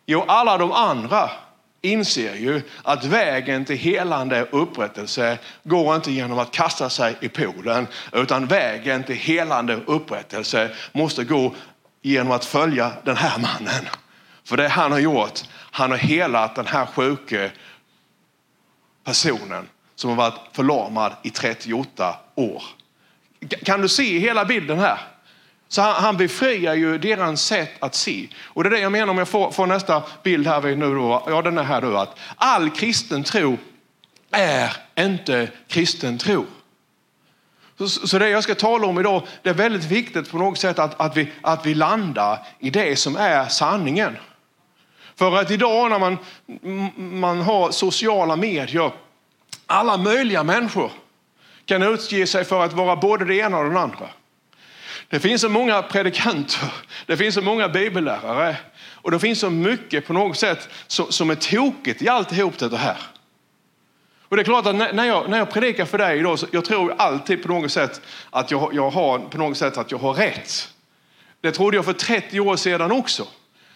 Jo, 0.06 0.24
alla 0.28 0.58
de 0.58 0.72
andra 0.72 1.30
inser 1.82 2.36
ju 2.36 2.62
att 2.84 3.06
vägen 3.06 3.66
till 3.66 3.78
helande 3.78 4.44
och 4.44 4.62
upprättelse 4.62 5.38
går 5.64 5.96
inte 5.96 6.12
genom 6.12 6.40
att 6.40 6.52
kasta 6.52 6.90
sig 6.90 7.16
i 7.22 7.30
poolen, 7.30 7.88
utan 8.14 8.46
vägen 8.46 9.04
till 9.04 9.16
helande 9.16 9.76
och 9.76 9.96
upprättelse 9.96 10.72
måste 10.92 11.24
gå 11.24 11.56
genom 12.02 12.32
att 12.32 12.46
följa 12.46 12.92
den 13.04 13.18
här 13.18 13.40
mannen. 13.40 13.86
För 14.44 14.58
det 14.58 14.68
han 14.68 14.92
har 14.92 15.00
gjort, 15.00 15.40
han 15.72 15.92
har 15.92 15.98
helat 15.98 16.56
den 16.56 16.68
här 16.68 16.86
sjuke 16.86 17.52
personen 19.04 19.70
som 19.96 20.10
har 20.10 20.18
varit 20.18 20.40
förlamad 20.52 21.14
i 21.24 21.30
38 21.30 22.16
år. 22.36 22.64
Kan 23.64 23.82
du 23.82 23.88
se 23.88 24.20
hela 24.20 24.46
bilden 24.46 24.80
här? 24.80 25.00
Så 25.70 25.82
han, 25.82 26.04
han 26.04 26.18
befriar 26.18 26.74
ju 26.74 26.98
deras 26.98 27.42
sätt 27.42 27.72
att 27.80 27.96
se. 27.96 28.28
Och 28.44 28.64
det 28.64 28.70
är 28.70 28.72
det 28.72 28.80
jag 28.80 28.92
menar 28.92 29.08
om 29.08 29.18
jag 29.18 29.28
får, 29.28 29.52
får 29.52 29.68
nästa 29.68 30.04
bild 30.24 30.48
här 30.48 30.62
nu 30.62 30.96
då. 30.96 31.24
Ja, 31.28 31.42
den 31.42 31.58
är 31.58 31.64
här 31.64 31.82
då. 31.82 31.98
Att 31.98 32.20
all 32.36 32.70
kristen 32.70 33.24
tro 33.24 33.58
är 34.32 34.78
inte 34.96 35.50
kristen 35.68 36.18
tro. 36.18 36.46
Så, 37.78 37.90
så 37.90 38.20
det 38.20 38.30
jag 38.30 38.44
ska 38.44 38.56
tala 38.56 38.88
om 38.88 39.00
idag, 39.00 39.28
det 39.42 39.50
är 39.50 39.54
väldigt 39.54 39.84
viktigt 39.86 40.32
på 40.32 40.38
något 40.38 40.58
sätt 40.58 40.80
att, 40.80 41.02
att, 41.02 41.18
vi, 41.18 41.32
att 41.42 41.66
vi 41.66 41.76
landar 41.76 42.40
i 42.60 42.70
det 42.70 42.96
som 42.96 43.16
är 43.16 43.48
sanningen. 43.48 44.18
För 45.16 45.36
att 45.36 45.52
idag 45.52 45.90
när 45.90 46.00
man, 46.00 46.18
man 47.20 47.42
har 47.42 47.72
sociala 47.72 48.36
medier, 48.36 48.92
alla 49.66 49.98
möjliga 49.98 50.44
människor 50.44 50.92
kan 51.66 51.84
utge 51.84 52.28
sig 52.28 52.46
för 52.46 52.66
att 52.66 52.74
vara 52.74 52.96
både 52.96 53.26
det 53.26 53.36
ena 53.36 53.58
och 53.58 53.72
det 53.72 53.80
andra. 53.80 54.10
Det 55.10 55.20
finns 55.20 55.42
så 55.42 55.50
många 55.50 55.82
predikanter, 55.82 56.74
det 57.06 57.18
finns 57.18 57.36
så 57.36 57.42
många 57.42 57.70
bibellärare 57.70 58.58
och 58.94 59.12
det 59.12 59.20
finns 59.20 59.40
så 59.40 59.50
mycket 59.50 60.08
på 60.08 60.14
något 60.14 60.38
sätt 60.38 60.70
som 60.88 61.30
är 61.30 61.36
tokigt 61.36 62.02
i 62.02 62.10
alltihop 62.10 62.60
det 62.60 62.78
här. 62.78 62.98
Och 64.30 64.36
det 64.36 64.42
är 64.42 64.44
klart 64.44 64.66
att 64.66 64.76
när 64.76 65.06
jag, 65.06 65.30
när 65.30 65.38
jag 65.38 65.52
predikar 65.52 65.86
för 65.86 65.98
dig 65.98 66.20
idag, 66.20 66.40
så 66.40 66.48
jag 66.52 66.66
tror 66.66 66.94
alltid 66.98 67.44
på 67.44 67.48
något 67.48 67.72
sätt 67.72 68.02
att 68.30 68.52
jag, 68.52 68.70
jag 68.74 68.90
har 68.90 69.20
på 69.20 69.38
något 69.38 69.58
sätt 69.58 69.78
att 69.78 69.92
jag 69.92 69.98
har 69.98 70.14
rätt. 70.14 70.74
Det 71.42 71.52
trodde 71.52 71.78
jag 71.78 71.86
för 71.86 71.94
30 71.94 72.40
år 72.40 72.56
sedan 72.56 72.92
också. 72.92 73.28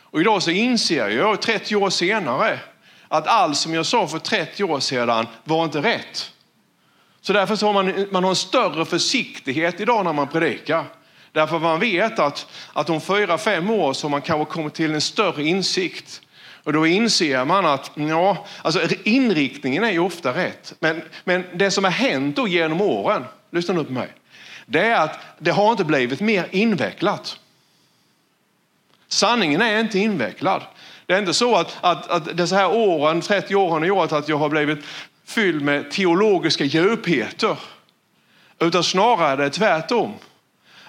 Och 0.02 0.22
idag 0.22 0.44
så 0.44 0.52
inser 0.52 1.10
jag 1.10 1.42
30 1.42 1.76
år 1.76 1.90
senare 1.90 2.60
att 3.08 3.28
allt 3.28 3.58
som 3.58 3.74
jag 3.74 3.86
sa 3.86 4.08
för 4.08 4.20
30 4.20 4.64
år 4.64 4.80
sedan 4.80 5.28
var 5.44 5.66
inte 5.66 5.82
rätt. 5.82 6.32
Så 7.22 7.34
därför 7.34 7.56
så 7.56 7.66
har 7.66 7.74
man, 7.74 8.08
man 8.12 8.24
har 8.24 8.30
en 8.30 8.36
större 8.36 8.86
försiktighet 8.86 9.80
idag 9.80 10.06
när 10.06 10.14
man 10.14 10.28
predikar. 10.28 10.86
Därför 11.34 11.60
man 11.60 11.80
vet 11.80 12.20
att, 12.20 12.48
att 12.74 12.90
om 12.90 13.02
fyra, 13.02 13.38
fem 13.38 13.70
år 13.70 13.94
så 13.94 14.06
har 14.06 14.10
man 14.12 14.22
kanske 14.22 14.54
kommit 14.54 14.74
till 14.74 14.94
en 14.94 15.02
större 15.02 15.44
insikt. 15.44 16.22
Och 16.64 16.74
då 16.74 16.88
inser 16.88 17.46
man 17.46 17.66
att 17.66 17.92
ja, 17.96 18.46
alltså 18.62 18.82
inriktningen 19.04 19.84
är 19.84 19.92
ju 19.92 20.00
ofta 20.00 20.34
rätt. 20.34 20.74
Men, 20.80 21.02
men 21.24 21.46
det 21.54 21.72
som 21.72 21.84
har 21.84 21.92
hänt 21.92 22.36
då 22.36 22.48
genom 22.48 22.82
åren, 22.82 23.26
lyssna 23.52 23.74
nu 23.74 23.84
på 23.84 23.94
mig, 23.94 24.08
det 24.66 24.80
är 24.80 24.96
att 24.96 25.20
det 25.40 25.52
har 25.52 25.72
inte 25.72 25.86
blivit 25.86 26.20
mer 26.20 26.48
invecklat. 26.52 27.40
Sanningen 29.08 29.62
är 29.62 29.80
inte 29.80 30.00
invecklad. 30.00 30.62
Det 31.06 31.14
är 31.14 31.20
inte 31.20 31.34
så 31.34 31.56
att, 31.56 31.78
att, 31.82 32.10
att 32.10 32.38
dessa 32.38 32.56
här 32.56 32.76
åren, 32.76 33.22
30 33.22 33.56
åren 33.56 33.82
har 33.82 33.86
gjort 33.86 34.12
att 34.12 34.30
jag 34.30 34.38
har 34.38 34.50
blivit 34.50 34.80
fylld 35.26 35.62
med 35.62 35.92
teologiska 35.92 36.64
djupheter. 36.64 37.58
Utan 38.60 38.84
snarare 38.84 39.32
är 39.32 39.38
det 39.38 39.50
tvärtom. 39.50 40.14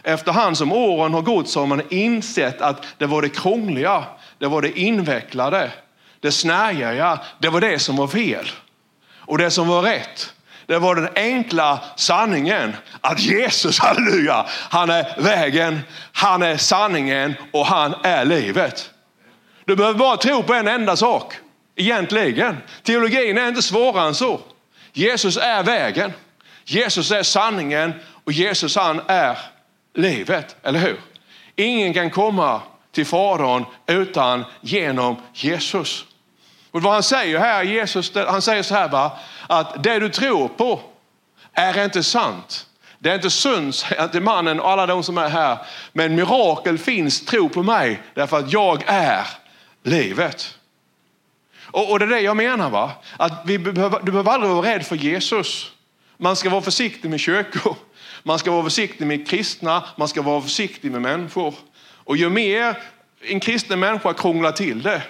Efterhand 0.05 0.59
som 0.59 0.73
åren 0.73 1.15
har 1.15 1.23
gått 1.23 1.49
så 1.49 1.61
har 1.61 1.67
man 1.67 1.83
insett 1.91 2.61
att 2.61 2.85
det 2.99 3.07
var 3.07 3.23
det 3.23 3.29
krångliga, 3.29 4.05
det 4.39 4.47
var 4.47 4.63
det 4.63 4.79
invecklade, 4.79 5.71
det 6.21 6.33
snärjiga, 6.33 7.19
det 7.39 7.49
var 7.49 7.61
det 7.61 7.79
som 7.79 7.97
var 7.97 8.09
fel. 8.09 8.49
Och 9.19 9.39
det 9.39 9.51
som 9.51 9.69
var 9.69 9.83
rätt, 9.83 10.33
det 10.67 10.79
var 10.79 10.95
den 10.95 11.09
enkla 11.15 11.81
sanningen 11.97 12.77
att 13.01 13.21
Jesus, 13.21 13.79
halleluja, 13.81 14.47
han 14.51 14.91
är 14.91 15.23
vägen, 15.23 15.81
han 16.13 16.43
är 16.43 16.57
sanningen 16.57 17.35
och 17.53 17.67
han 17.67 17.95
är 18.03 18.25
livet. 18.25 18.91
Du 19.65 19.77
behöver 19.77 19.99
bara 19.99 20.17
tro 20.17 20.43
på 20.43 20.55
en 20.55 20.69
enda 20.69 20.97
sak, 20.97 21.35
egentligen. 21.77 22.57
Teologin 22.83 23.39
är 23.39 23.49
inte 23.49 23.63
svårare 23.63 24.07
än 24.07 24.15
så. 24.15 24.41
Jesus 24.93 25.37
är 25.37 25.63
vägen, 25.63 26.13
Jesus 26.65 27.11
är 27.11 27.23
sanningen 27.23 27.93
Och 28.25 28.33
Jesus 28.33 28.77
han 28.77 29.01
är 29.07 29.39
livet, 29.95 30.57
eller 30.63 30.79
hur? 30.79 31.01
Ingen 31.57 31.95
kan 31.95 32.11
komma 32.11 32.61
till 32.93 33.07
Fadern 33.07 33.65
utan 33.87 34.45
genom 34.61 35.17
Jesus. 35.33 36.05
Och 36.71 36.83
vad 36.83 36.93
han 36.93 37.03
säger 37.03 37.39
här, 37.39 37.63
Jesus, 37.63 38.15
han 38.15 38.43
säger 38.43 38.63
så 38.63 38.75
här 38.75 38.89
va, 38.89 39.19
att 39.49 39.83
det 39.83 39.99
du 39.99 40.09
tror 40.09 40.49
på 40.49 40.81
är 41.53 41.85
inte 41.85 42.03
sant. 42.03 42.67
Det 42.99 43.11
är 43.11 43.15
inte 43.15 43.31
sunt, 43.31 43.75
säger 43.75 44.09
till 44.09 44.23
mannen 44.23 44.61
och 44.61 44.71
alla 44.71 44.87
de 44.87 45.03
som 45.03 45.19
är 45.19 45.29
här. 45.29 45.59
Men 45.93 46.15
mirakel 46.15 46.79
finns, 46.79 47.25
tro 47.25 47.49
på 47.49 47.63
mig, 47.63 48.03
därför 48.15 48.39
att 48.39 48.53
jag 48.53 48.83
är 48.87 49.27
livet. 49.83 50.59
Och, 51.63 51.91
och 51.91 51.99
det 51.99 52.05
är 52.05 52.09
det 52.09 52.21
jag 52.21 52.37
menar, 52.37 52.71
va? 52.71 52.91
att 53.17 53.43
vi 53.45 53.59
behöver, 53.59 54.01
du 54.03 54.13
behöver 54.13 54.33
aldrig 54.33 54.53
vara 54.53 54.67
rädd 54.67 54.87
för 54.87 54.97
Jesus. 54.97 55.71
Man 56.17 56.37
ska 56.37 56.51
vara 56.51 56.63
försiktig 56.63 57.11
med 57.11 57.21
kyrkor. 57.21 57.77
Man 58.27 58.39
ska 58.39 58.51
vara 58.51 58.65
försiktig 58.65 59.07
med 59.07 59.29
kristna, 59.29 59.85
man 59.97 60.09
ska 60.09 60.23
vara 60.23 60.41
försiktig 60.41 60.91
med 60.91 61.03
människor. 61.03 61.55
Och 62.05 62.17
ju 62.17 62.29
mer 62.29 62.79
en 63.21 63.41
kristen 63.41 63.81
människa 63.81 64.13
krånglar 64.13 64.53
till 64.53 64.83
det, 64.83 65.03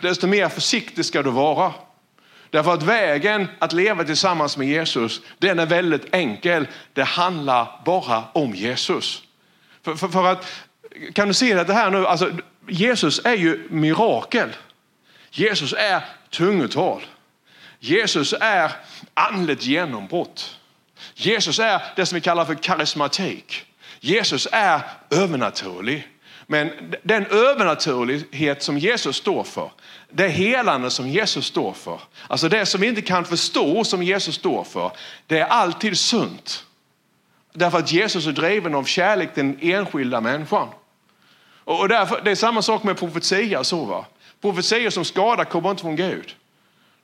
desto 0.00 0.26
mer 0.26 0.48
försiktig 0.48 1.04
ska 1.04 1.22
du 1.22 1.30
vara. 1.30 1.72
Därför 2.50 2.74
att 2.74 2.82
vägen 2.82 3.48
att 3.58 3.72
leva 3.72 4.04
tillsammans 4.04 4.56
med 4.56 4.68
Jesus, 4.68 5.20
den 5.38 5.58
är 5.58 5.66
väldigt 5.66 6.14
enkel. 6.14 6.68
Det 6.92 7.04
handlar 7.04 7.82
bara 7.84 8.24
om 8.32 8.54
Jesus. 8.54 9.22
För, 9.82 9.94
för, 9.94 10.08
för 10.08 10.26
att, 10.26 10.46
kan 11.12 11.28
du 11.28 11.34
se 11.34 11.64
det 11.64 11.74
här 11.74 11.90
nu? 11.90 12.06
Alltså, 12.06 12.30
Jesus 12.68 13.20
är 13.24 13.36
ju 13.36 13.68
mirakel. 13.70 14.48
Jesus 15.30 15.72
är 15.72 16.04
tungotal. 16.30 17.06
Jesus 17.78 18.34
är 18.40 18.72
andligt 19.14 19.62
genombrott. 19.62 20.58
Jesus 21.18 21.58
är 21.58 21.82
det 21.96 22.06
som 22.06 22.16
vi 22.16 22.20
kallar 22.20 22.44
för 22.44 22.54
karismatik. 22.54 23.64
Jesus 24.00 24.48
är 24.52 24.80
övernaturlig. 25.10 26.08
Men 26.46 26.94
den 27.02 27.26
övernaturlighet 27.26 28.62
som 28.62 28.78
Jesus 28.78 29.16
står 29.16 29.44
för, 29.44 29.70
det 30.10 30.28
helande 30.28 30.90
som 30.90 31.08
Jesus 31.08 31.46
står 31.46 31.72
för, 31.72 32.00
alltså 32.28 32.48
det 32.48 32.66
som 32.66 32.80
vi 32.80 32.86
inte 32.86 33.02
kan 33.02 33.24
förstå 33.24 33.84
som 33.84 34.02
Jesus 34.02 34.34
står 34.34 34.64
för, 34.64 34.92
det 35.26 35.38
är 35.38 35.46
alltid 35.46 35.98
sunt. 35.98 36.64
Därför 37.52 37.78
att 37.78 37.92
Jesus 37.92 38.26
är 38.26 38.32
driven 38.32 38.74
av 38.74 38.84
kärlek 38.84 39.34
till 39.34 39.44
den 39.44 39.58
enskilda 39.60 40.20
människan. 40.20 40.68
Och 41.64 41.88
därför, 41.88 42.20
det 42.24 42.30
är 42.30 42.34
samma 42.34 42.62
sak 42.62 42.82
med 42.82 42.98
profetia. 42.98 43.64
Så 43.64 43.84
va? 43.84 44.06
Profetior 44.40 44.90
som 44.90 45.04
skadar 45.04 45.44
kommer 45.44 45.70
inte 45.70 45.82
från 45.82 45.96
Gud. 45.96 46.34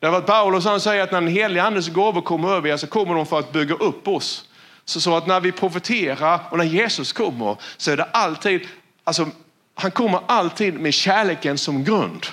Därför 0.03 0.19
att 0.19 0.27
Paulus 0.27 0.65
han 0.65 0.81
säger 0.81 1.03
att 1.03 1.13
när 1.13 1.21
den 1.21 1.31
helige 1.31 1.63
andes 1.63 1.89
gåvor 1.89 2.23
kommer 2.23 2.49
över 2.49 2.69
er 2.69 2.77
så 2.77 2.87
kommer 2.87 3.15
de 3.15 3.27
för 3.27 3.39
att 3.39 3.53
bygga 3.53 3.75
upp 3.75 4.09
oss. 4.09 4.49
Så, 4.85 5.01
så 5.01 5.17
att 5.17 5.27
när 5.27 5.41
vi 5.41 5.53
profeterar 5.53 6.41
och 6.51 6.59
när 6.59 6.65
Jesus 6.65 7.13
kommer 7.13 7.57
så 7.77 7.91
är 7.91 7.97
det 7.97 8.05
alltid, 8.05 8.69
alltså 9.05 9.27
han 9.75 9.91
kommer 9.91 10.21
alltid 10.27 10.75
med 10.75 10.95
kärleken 10.95 11.59
som 11.59 11.85
grund. 11.85 12.27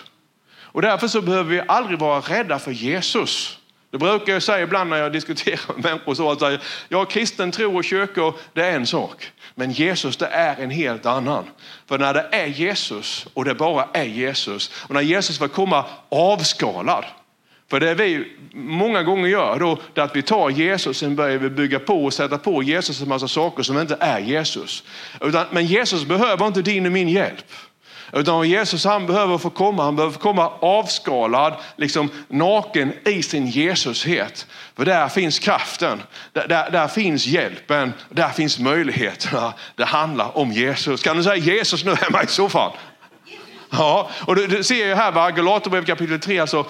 Och 0.62 0.82
därför 0.82 1.08
så 1.08 1.22
behöver 1.22 1.50
vi 1.50 1.62
aldrig 1.68 2.00
vara 2.00 2.20
rädda 2.20 2.60
för 2.60 2.72
Jesus. 2.72 3.60
Det 3.92 3.98
brukar 3.98 4.34
jag 4.34 4.44
säga 4.44 4.64
ibland 4.64 4.90
när 4.90 4.98
jag 4.98 5.14
diskuterar 5.14 5.74
med 5.76 5.84
människor. 5.84 6.14
Så 6.14 6.32
att 6.32 6.40
säga, 6.40 6.60
ja, 6.88 7.06
kristen 7.06 7.52
tro 7.52 7.78
och 7.78 7.84
kyrkor, 7.84 8.34
det 8.54 8.66
är 8.66 8.76
en 8.76 8.88
sak. 8.88 9.32
Men 9.56 9.72
Jesus, 9.72 10.18
det 10.18 10.28
är 10.28 10.64
en 10.64 10.70
helt 10.70 11.06
annan. 11.06 11.44
För 11.86 11.98
när 11.98 12.14
det 12.14 12.30
är 12.32 12.48
Jesus 12.48 13.28
och 13.34 13.46
det 13.46 13.56
bara 13.56 13.88
är 13.94 14.04
Jesus 14.06 14.72
och 14.88 14.94
när 14.94 15.02
Jesus 15.02 15.38
får 15.38 15.48
komma 15.48 15.86
avskalad. 16.10 17.06
För 17.70 17.80
det 17.80 17.94
vi 17.94 18.28
många 18.54 19.04
gånger 19.04 19.30
gör 19.30 19.60
då, 19.60 19.78
det 19.94 20.02
är 20.02 20.06
att 20.06 20.16
vi 20.16 20.22
tar 20.22 20.50
Jesus 20.50 21.04
och 21.04 21.12
börjar 21.12 21.38
vi 21.38 21.50
bygga 21.50 21.80
på 21.80 22.06
och 22.06 22.14
sätta 22.14 22.38
på 22.38 22.64
Jesus 22.64 23.02
en 23.02 23.10
massa 23.10 23.28
saker 23.28 23.64
som 23.64 23.80
inte 23.80 23.98
är 24.00 24.20
Jesus. 24.20 24.84
Utan, 25.22 25.46
men 25.52 25.66
Jesus 25.66 26.06
behöver 26.06 26.48
inte 26.48 26.62
din 26.62 26.86
och 26.86 26.92
min 26.92 27.10
hjälp. 27.10 27.46
Utan 28.14 28.50
Jesus 28.50 28.86
han 28.86 29.08
behöver 29.08 29.38
få 29.38 29.50
komma, 29.50 29.84
han 29.84 29.96
behöver 29.96 30.14
få 30.14 30.20
komma 30.20 30.52
avskalad, 30.60 31.54
liksom 31.76 32.10
naken 32.28 32.94
i 33.06 33.24
sin 33.24 33.48
Jesushet. 33.48 34.48
För 34.76 34.86
där 34.86 35.10
finns 35.10 35.40
kraften, 35.40 36.02
där, 36.34 36.48
där, 36.48 36.72
där 36.72 36.88
finns 36.88 37.26
hjälpen, 37.26 37.94
där 38.10 38.30
finns 38.30 38.60
möjligheterna. 38.60 39.54
Det 39.76 39.86
handlar 39.86 40.38
om 40.38 40.52
Jesus. 40.52 41.04
Kan 41.04 41.18
du 41.18 41.24
säga 41.24 41.36
Jesus 41.36 41.86
nu 41.86 41.96
hemma 41.96 42.24
i 42.24 42.28
soffan? 42.28 42.72
Ja, 43.72 44.10
och 44.26 44.36
du, 44.36 44.48
du 44.48 44.64
ser 44.64 44.86
ju 44.88 44.94
här, 44.94 45.32
Galaterbrevet 45.32 45.88
kapitel 45.88 46.20
3, 46.20 46.40
alltså, 46.40 46.66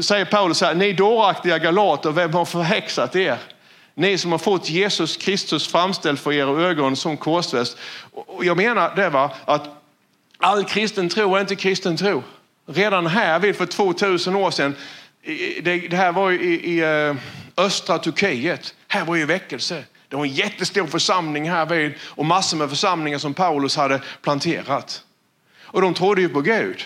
säger 0.00 0.24
Paulus 0.24 0.60
här, 0.60 0.74
ni 0.74 0.92
dåraktiga 0.92 1.58
galater, 1.58 2.10
vem 2.10 2.34
har 2.34 2.44
förhäxat 2.44 3.16
er? 3.16 3.38
Ni 3.94 4.18
som 4.18 4.32
har 4.32 4.38
fått 4.38 4.70
Jesus 4.70 5.16
Kristus 5.16 5.68
framställd 5.68 6.18
för 6.18 6.32
era 6.32 6.62
ögon 6.62 6.96
som 6.96 7.16
korsfäst. 7.16 7.78
Och 8.12 8.44
jag 8.44 8.56
menar 8.56 8.96
det 8.96 9.08
var 9.08 9.32
att 9.44 9.68
all 10.38 10.64
kristen 10.64 11.08
tro 11.08 11.34
är 11.36 11.40
inte 11.40 11.56
kristen 11.56 11.96
tro. 11.96 12.22
Redan 12.66 13.06
här 13.06 13.38
vid 13.38 13.56
för 13.56 13.66
2000 13.66 14.36
år 14.36 14.50
sedan, 14.50 14.76
det, 15.62 15.92
här 15.92 16.12
var 16.12 16.30
i, 16.30 16.54
i 16.54 16.80
eh, 16.80 17.16
östra 17.56 17.98
Turkiet, 17.98 18.74
här 18.88 19.04
var 19.04 19.16
ju 19.16 19.26
väckelse. 19.26 19.84
Det 20.08 20.16
var 20.16 20.24
en 20.24 20.32
jättestor 20.32 20.86
församling 20.86 21.50
här 21.50 21.66
vid 21.66 21.94
och 22.02 22.26
massor 22.26 22.56
med 22.56 22.68
församlingar 22.68 23.18
som 23.18 23.34
Paulus 23.34 23.76
hade 23.76 24.00
planterat. 24.22 25.04
Och 25.62 25.80
de 25.80 25.94
trodde 25.94 26.20
ju 26.20 26.28
på 26.28 26.40
Gud. 26.40 26.84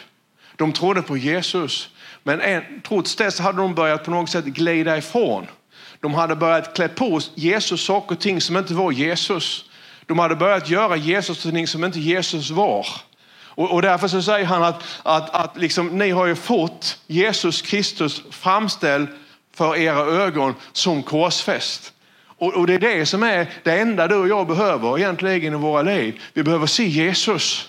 De 0.56 0.72
trodde 0.72 1.02
på 1.02 1.16
Jesus. 1.16 1.90
Men 2.26 2.40
en, 2.40 2.62
trots 2.88 3.16
det 3.16 3.30
så 3.30 3.42
hade 3.42 3.58
de 3.58 3.74
börjat 3.74 4.04
på 4.04 4.10
något 4.10 4.30
sätt 4.30 4.44
glida 4.44 4.98
ifrån. 4.98 5.46
De 6.00 6.14
hade 6.14 6.36
börjat 6.36 6.76
klä 6.76 6.88
på 6.88 7.20
Jesus 7.34 7.84
saker 7.84 8.14
och 8.14 8.20
ting 8.20 8.40
som 8.40 8.56
inte 8.56 8.74
var 8.74 8.92
Jesus. 8.92 9.64
De 10.06 10.18
hade 10.18 10.36
börjat 10.36 10.70
göra 10.70 10.96
Jesus 10.96 11.42
till 11.42 11.50
ting 11.50 11.66
som 11.66 11.84
inte 11.84 12.00
Jesus 12.00 12.50
var. 12.50 12.86
Och, 13.54 13.72
och 13.72 13.82
därför 13.82 14.08
så 14.08 14.22
säger 14.22 14.46
han 14.46 14.62
att, 14.62 14.82
att, 15.02 15.34
att 15.34 15.56
liksom, 15.56 15.98
ni 15.98 16.10
har 16.10 16.26
ju 16.26 16.34
fått 16.34 16.98
Jesus 17.06 17.62
Kristus 17.62 18.22
framställd 18.30 19.08
för 19.54 19.76
era 19.76 19.98
ögon 19.98 20.54
som 20.72 21.02
korsfäst. 21.02 21.92
Och, 22.38 22.54
och 22.54 22.66
det 22.66 22.74
är 22.74 22.78
det 22.78 23.06
som 23.06 23.22
är 23.22 23.50
det 23.62 23.78
enda 23.78 24.08
du 24.08 24.14
och 24.14 24.28
jag 24.28 24.46
behöver 24.46 24.98
egentligen 24.98 25.54
i 25.54 25.56
våra 25.56 25.82
liv. 25.82 26.22
Vi 26.32 26.42
behöver 26.42 26.66
se 26.66 26.84
Jesus. 26.84 27.68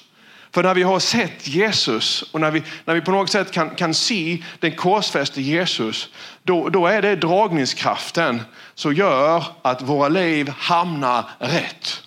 För 0.55 0.63
när 0.63 0.73
vi 0.73 0.83
har 0.83 0.99
sett 0.99 1.47
Jesus 1.47 2.21
och 2.21 2.41
när 2.41 2.51
vi, 2.51 2.63
när 2.85 2.93
vi 2.93 3.01
på 3.01 3.11
något 3.11 3.29
sätt 3.29 3.51
kan, 3.51 3.69
kan 3.69 3.93
se 3.93 4.43
den 4.59 4.71
korsfäste 4.71 5.41
Jesus, 5.41 6.09
då, 6.43 6.69
då 6.69 6.87
är 6.87 7.01
det 7.01 7.15
dragningskraften 7.15 8.41
som 8.75 8.93
gör 8.93 9.43
att 9.61 9.81
våra 9.81 10.07
liv 10.07 10.49
hamnar 10.49 11.25
rätt. 11.39 12.01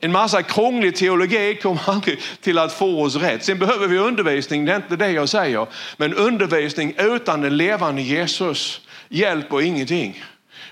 En 0.00 0.12
massa 0.12 0.42
krånglig 0.42 0.96
teologi 0.96 1.58
kommer 1.62 1.80
aldrig 1.90 2.20
till 2.40 2.58
att 2.58 2.72
få 2.72 3.02
oss 3.02 3.16
rätt. 3.16 3.44
Sen 3.44 3.58
behöver 3.58 3.86
vi 3.86 3.98
undervisning, 3.98 4.64
det 4.64 4.72
är 4.72 4.76
inte 4.76 4.96
det 4.96 5.10
jag 5.10 5.28
säger. 5.28 5.66
Men 5.96 6.14
undervisning 6.14 6.94
utan 6.98 7.40
den 7.40 7.56
levande 7.56 8.02
Jesus 8.02 8.80
hjälper 9.08 9.62
ingenting. 9.62 10.24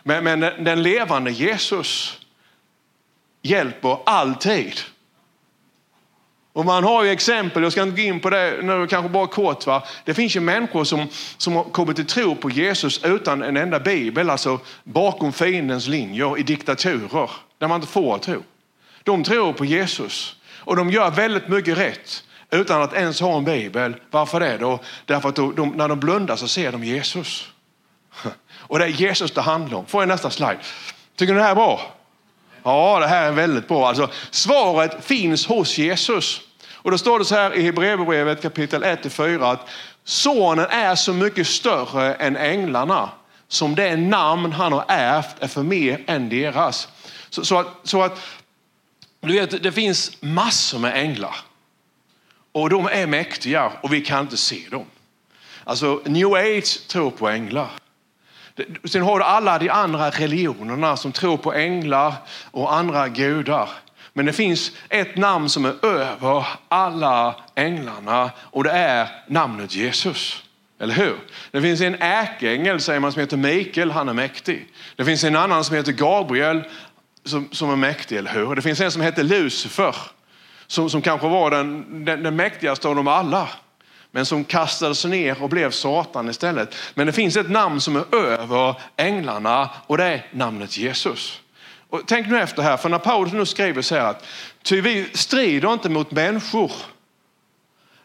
Men, 0.02 0.24
men 0.24 0.40
den 0.40 0.82
levande 0.82 1.30
Jesus 1.30 2.18
hjälper 3.42 3.98
alltid. 4.06 4.80
Och 6.52 6.64
man 6.64 6.84
har 6.84 7.04
ju 7.04 7.10
exempel, 7.10 7.62
jag 7.62 7.72
ska 7.72 7.82
inte 7.82 8.02
gå 8.02 8.08
in 8.08 8.20
på 8.20 8.30
det 8.30 8.58
nu, 8.62 8.86
kanske 8.86 9.08
bara 9.08 9.26
kort. 9.26 9.66
Va? 9.66 9.82
Det 10.04 10.14
finns 10.14 10.36
ju 10.36 10.40
människor 10.40 10.84
som, 10.84 11.06
som 11.36 11.56
har 11.56 11.64
kommit 11.64 11.96
till 11.96 12.06
tro 12.06 12.36
på 12.36 12.50
Jesus 12.50 13.04
utan 13.04 13.42
en 13.42 13.56
enda 13.56 13.80
bibel, 13.80 14.30
alltså 14.30 14.60
bakom 14.84 15.32
fiendens 15.32 15.88
linjer 15.88 16.38
i 16.38 16.42
diktaturer 16.42 17.30
där 17.58 17.68
man 17.68 17.80
inte 17.80 17.92
får 17.92 18.18
tro. 18.18 18.42
De 19.02 19.24
tror 19.24 19.52
på 19.52 19.64
Jesus 19.64 20.36
och 20.48 20.76
de 20.76 20.90
gör 20.90 21.10
väldigt 21.10 21.48
mycket 21.48 21.78
rätt 21.78 22.24
utan 22.50 22.82
att 22.82 22.94
ens 22.94 23.20
ha 23.20 23.38
en 23.38 23.44
bibel. 23.44 23.96
Varför 24.10 24.40
det 24.40 24.56
då? 24.58 24.80
Därför 25.04 25.28
att 25.28 25.36
de, 25.36 25.54
de, 25.54 25.68
när 25.68 25.88
de 25.88 26.00
blundar 26.00 26.36
så 26.36 26.48
ser 26.48 26.72
de 26.72 26.84
Jesus. 26.84 27.48
Och 28.56 28.78
det 28.78 28.84
är 28.84 28.88
Jesus 28.88 29.30
det 29.30 29.40
handlar 29.40 29.78
om. 29.78 29.86
Får 29.86 30.02
jag 30.02 30.08
nästa 30.08 30.30
slide? 30.30 30.58
Tycker 31.16 31.32
ni 31.32 31.38
det 31.38 31.44
här 31.44 31.50
är 31.50 31.54
bra? 31.54 31.97
Ja, 32.68 32.98
det 33.00 33.06
här 33.06 33.28
är 33.28 33.32
väldigt 33.32 33.68
bra. 33.68 33.88
Alltså, 33.88 34.10
svaret 34.30 35.04
finns 35.04 35.46
hos 35.46 35.78
Jesus. 35.78 36.40
Och 36.74 36.90
då 36.90 36.98
står 36.98 37.18
det 37.18 37.24
så 37.24 37.34
här 37.34 37.54
i 37.54 37.62
Hebreerbrevet 37.62 38.42
kapitel 38.42 38.84
1-4 38.84 39.52
att 39.52 39.68
sonen 40.04 40.66
är 40.70 40.94
så 40.94 41.12
mycket 41.12 41.46
större 41.46 42.14
än 42.14 42.36
änglarna 42.36 43.08
som 43.48 43.74
det 43.74 43.96
namn 43.96 44.52
han 44.52 44.72
har 44.72 44.84
ärvt 44.88 45.36
är 45.40 45.48
för 45.48 45.62
mer 45.62 46.04
än 46.06 46.28
deras. 46.28 46.88
Så, 47.30 47.44
så, 47.44 47.58
att, 47.58 47.66
så 47.82 48.02
att 48.02 48.20
du 49.20 49.32
vet, 49.32 49.62
det 49.62 49.72
finns 49.72 50.22
massor 50.22 50.78
med 50.78 50.96
änglar 50.96 51.36
och 52.52 52.70
de 52.70 52.86
är 52.86 53.06
mäktiga 53.06 53.72
och 53.82 53.92
vi 53.92 54.00
kan 54.00 54.20
inte 54.20 54.36
se 54.36 54.68
dem. 54.70 54.86
Alltså 55.64 56.00
new 56.04 56.34
age 56.34 56.88
tror 56.88 57.10
på 57.10 57.28
änglar. 57.28 57.70
Sen 58.84 59.02
har 59.02 59.18
du 59.18 59.24
alla 59.24 59.58
de 59.58 59.68
andra 59.68 60.10
religionerna 60.10 60.96
som 60.96 61.12
tror 61.12 61.36
på 61.36 61.54
änglar 61.54 62.14
och 62.50 62.74
andra 62.74 63.08
gudar. 63.08 63.68
Men 64.12 64.26
det 64.26 64.32
finns 64.32 64.72
ett 64.88 65.16
namn 65.16 65.48
som 65.48 65.64
är 65.64 65.86
över 65.86 66.46
alla 66.68 67.34
änglarna 67.54 68.30
och 68.38 68.64
det 68.64 68.70
är 68.70 69.08
namnet 69.26 69.74
Jesus. 69.74 70.42
Eller 70.80 70.94
hur? 70.94 71.16
Det 71.50 71.62
finns 71.62 71.80
en 71.80 71.96
ärkeängel 72.00 72.80
säger 72.80 73.00
man 73.00 73.12
som 73.12 73.20
heter 73.20 73.36
Mikael, 73.36 73.90
han 73.90 74.08
är 74.08 74.12
mäktig. 74.12 74.66
Det 74.96 75.04
finns 75.04 75.24
en 75.24 75.36
annan 75.36 75.64
som 75.64 75.76
heter 75.76 75.92
Gabriel 75.92 76.64
som, 77.24 77.48
som 77.52 77.70
är 77.70 77.76
mäktig, 77.76 78.16
eller 78.16 78.30
hur? 78.30 78.54
Det 78.54 78.62
finns 78.62 78.80
en 78.80 78.92
som 78.92 79.02
heter 79.02 79.22
Lucifer, 79.22 79.96
som, 80.66 80.90
som 80.90 81.02
kanske 81.02 81.28
var 81.28 81.50
den, 81.50 82.04
den, 82.04 82.22
den 82.22 82.36
mäktigaste 82.36 82.88
av 82.88 82.96
dem 82.96 83.08
alla 83.08 83.48
men 84.10 84.26
som 84.26 84.44
kastades 84.44 85.04
ner 85.04 85.42
och 85.42 85.48
blev 85.48 85.70
Satan 85.70 86.30
istället. 86.30 86.74
Men 86.94 87.06
det 87.06 87.12
finns 87.12 87.36
ett 87.36 87.50
namn 87.50 87.80
som 87.80 87.96
är 87.96 88.14
över 88.14 88.74
änglarna 88.96 89.70
och 89.86 89.98
det 89.98 90.04
är 90.04 90.26
namnet 90.32 90.78
Jesus. 90.78 91.40
Och 91.90 92.02
tänk 92.06 92.26
nu 92.26 92.40
efter 92.40 92.62
här, 92.62 92.76
för 92.76 92.88
när 92.88 92.98
Paulus 92.98 93.32
nu 93.32 93.46
skriver 93.46 93.82
så 93.82 93.94
här 93.94 94.04
att 94.04 94.26
ty 94.62 94.80
vi 94.80 95.08
strider 95.14 95.72
inte 95.72 95.88
mot 95.88 96.10
människor 96.10 96.72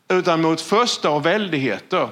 utan 0.10 0.42
mot 0.42 0.62
första 0.62 1.10
och 1.10 1.26
väldigheter 1.26 2.10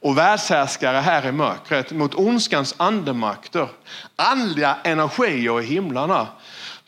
och 0.00 0.18
världshärskare 0.18 0.96
här 0.96 1.26
i 1.26 1.32
mörkret, 1.32 1.92
mot 1.92 2.14
ondskans 2.14 2.74
andemakter, 2.76 3.68
andliga 4.16 4.76
energier 4.84 5.60
i 5.60 5.64
himlarna. 5.64 6.26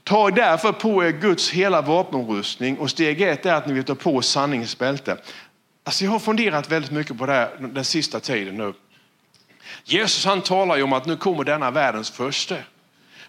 Ta 0.04 0.30
därför 0.30 0.73
på 0.73 1.04
er 1.04 1.11
Guds 1.11 1.50
hela 1.50 1.82
vapenrustning 1.82 2.78
och 2.78 2.90
steg 2.90 3.21
ett 3.21 3.47
är 3.47 3.52
att 3.52 3.66
ni 3.66 3.73
vill 3.73 3.85
ta 3.85 3.94
på 3.94 4.23
sanningens 4.23 4.78
bälte. 4.78 5.16
Alltså 5.84 6.04
jag 6.04 6.10
har 6.10 6.18
funderat 6.18 6.70
väldigt 6.70 6.90
mycket 6.90 7.18
på 7.18 7.26
det 7.26 7.32
här 7.32 7.56
den 7.60 7.84
sista 7.84 8.20
tiden 8.20 8.56
nu. 8.56 8.74
Jesus 9.84 10.24
han 10.24 10.40
talar 10.40 10.76
ju 10.76 10.82
om 10.82 10.92
att 10.92 11.06
nu 11.06 11.16
kommer 11.16 11.44
denna 11.44 11.70
världens 11.70 12.10
första. 12.10 12.56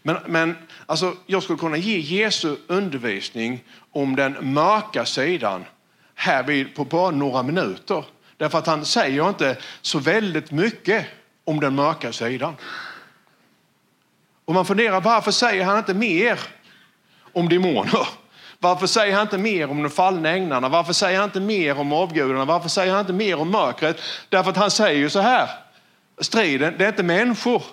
Men, 0.01 0.17
men 0.25 0.57
alltså, 0.85 1.15
jag 1.25 1.43
skulle 1.43 1.59
kunna 1.59 1.77
ge 1.77 1.99
Jesu 1.99 2.55
undervisning 2.67 3.63
om 3.91 4.15
den 4.15 4.53
mörka 4.53 5.05
sidan 5.05 5.65
här 6.15 6.73
på 6.75 6.85
bara 6.85 7.11
några 7.11 7.43
minuter. 7.43 8.05
Därför 8.37 8.57
att 8.57 8.67
han 8.67 8.85
säger 8.85 9.29
inte 9.29 9.57
så 9.81 9.99
väldigt 9.99 10.51
mycket 10.51 11.05
om 11.43 11.59
den 11.59 11.75
mörka 11.75 12.13
sidan. 12.13 12.55
Och 14.45 14.53
man 14.53 14.65
funderar 14.65 15.01
varför 15.01 15.31
säger 15.31 15.63
han 15.63 15.77
inte 15.77 15.93
mer 15.93 16.39
om 17.33 17.49
demoner? 17.49 18.07
Varför 18.63 18.87
säger 18.87 19.13
han 19.13 19.21
inte 19.21 19.37
mer 19.37 19.69
om 19.69 19.83
de 19.83 19.89
fallna 19.89 20.29
änglarna? 20.29 20.69
Varför 20.69 20.93
säger 20.93 21.17
han 21.19 21.25
inte 21.25 21.39
mer 21.39 21.79
om 21.79 21.93
avgudarna? 21.93 22.45
Varför 22.45 22.69
säger 22.69 22.91
han 22.91 23.01
inte 23.01 23.13
mer 23.13 23.39
om 23.39 23.51
mörkret? 23.51 24.01
Därför 24.29 24.49
att 24.51 24.57
han 24.57 24.71
säger 24.71 24.99
ju 24.99 25.09
så 25.09 25.19
här, 25.19 25.49
striden, 26.21 26.75
det 26.77 26.85
är 26.85 26.89
inte 26.89 27.03
människor. 27.03 27.63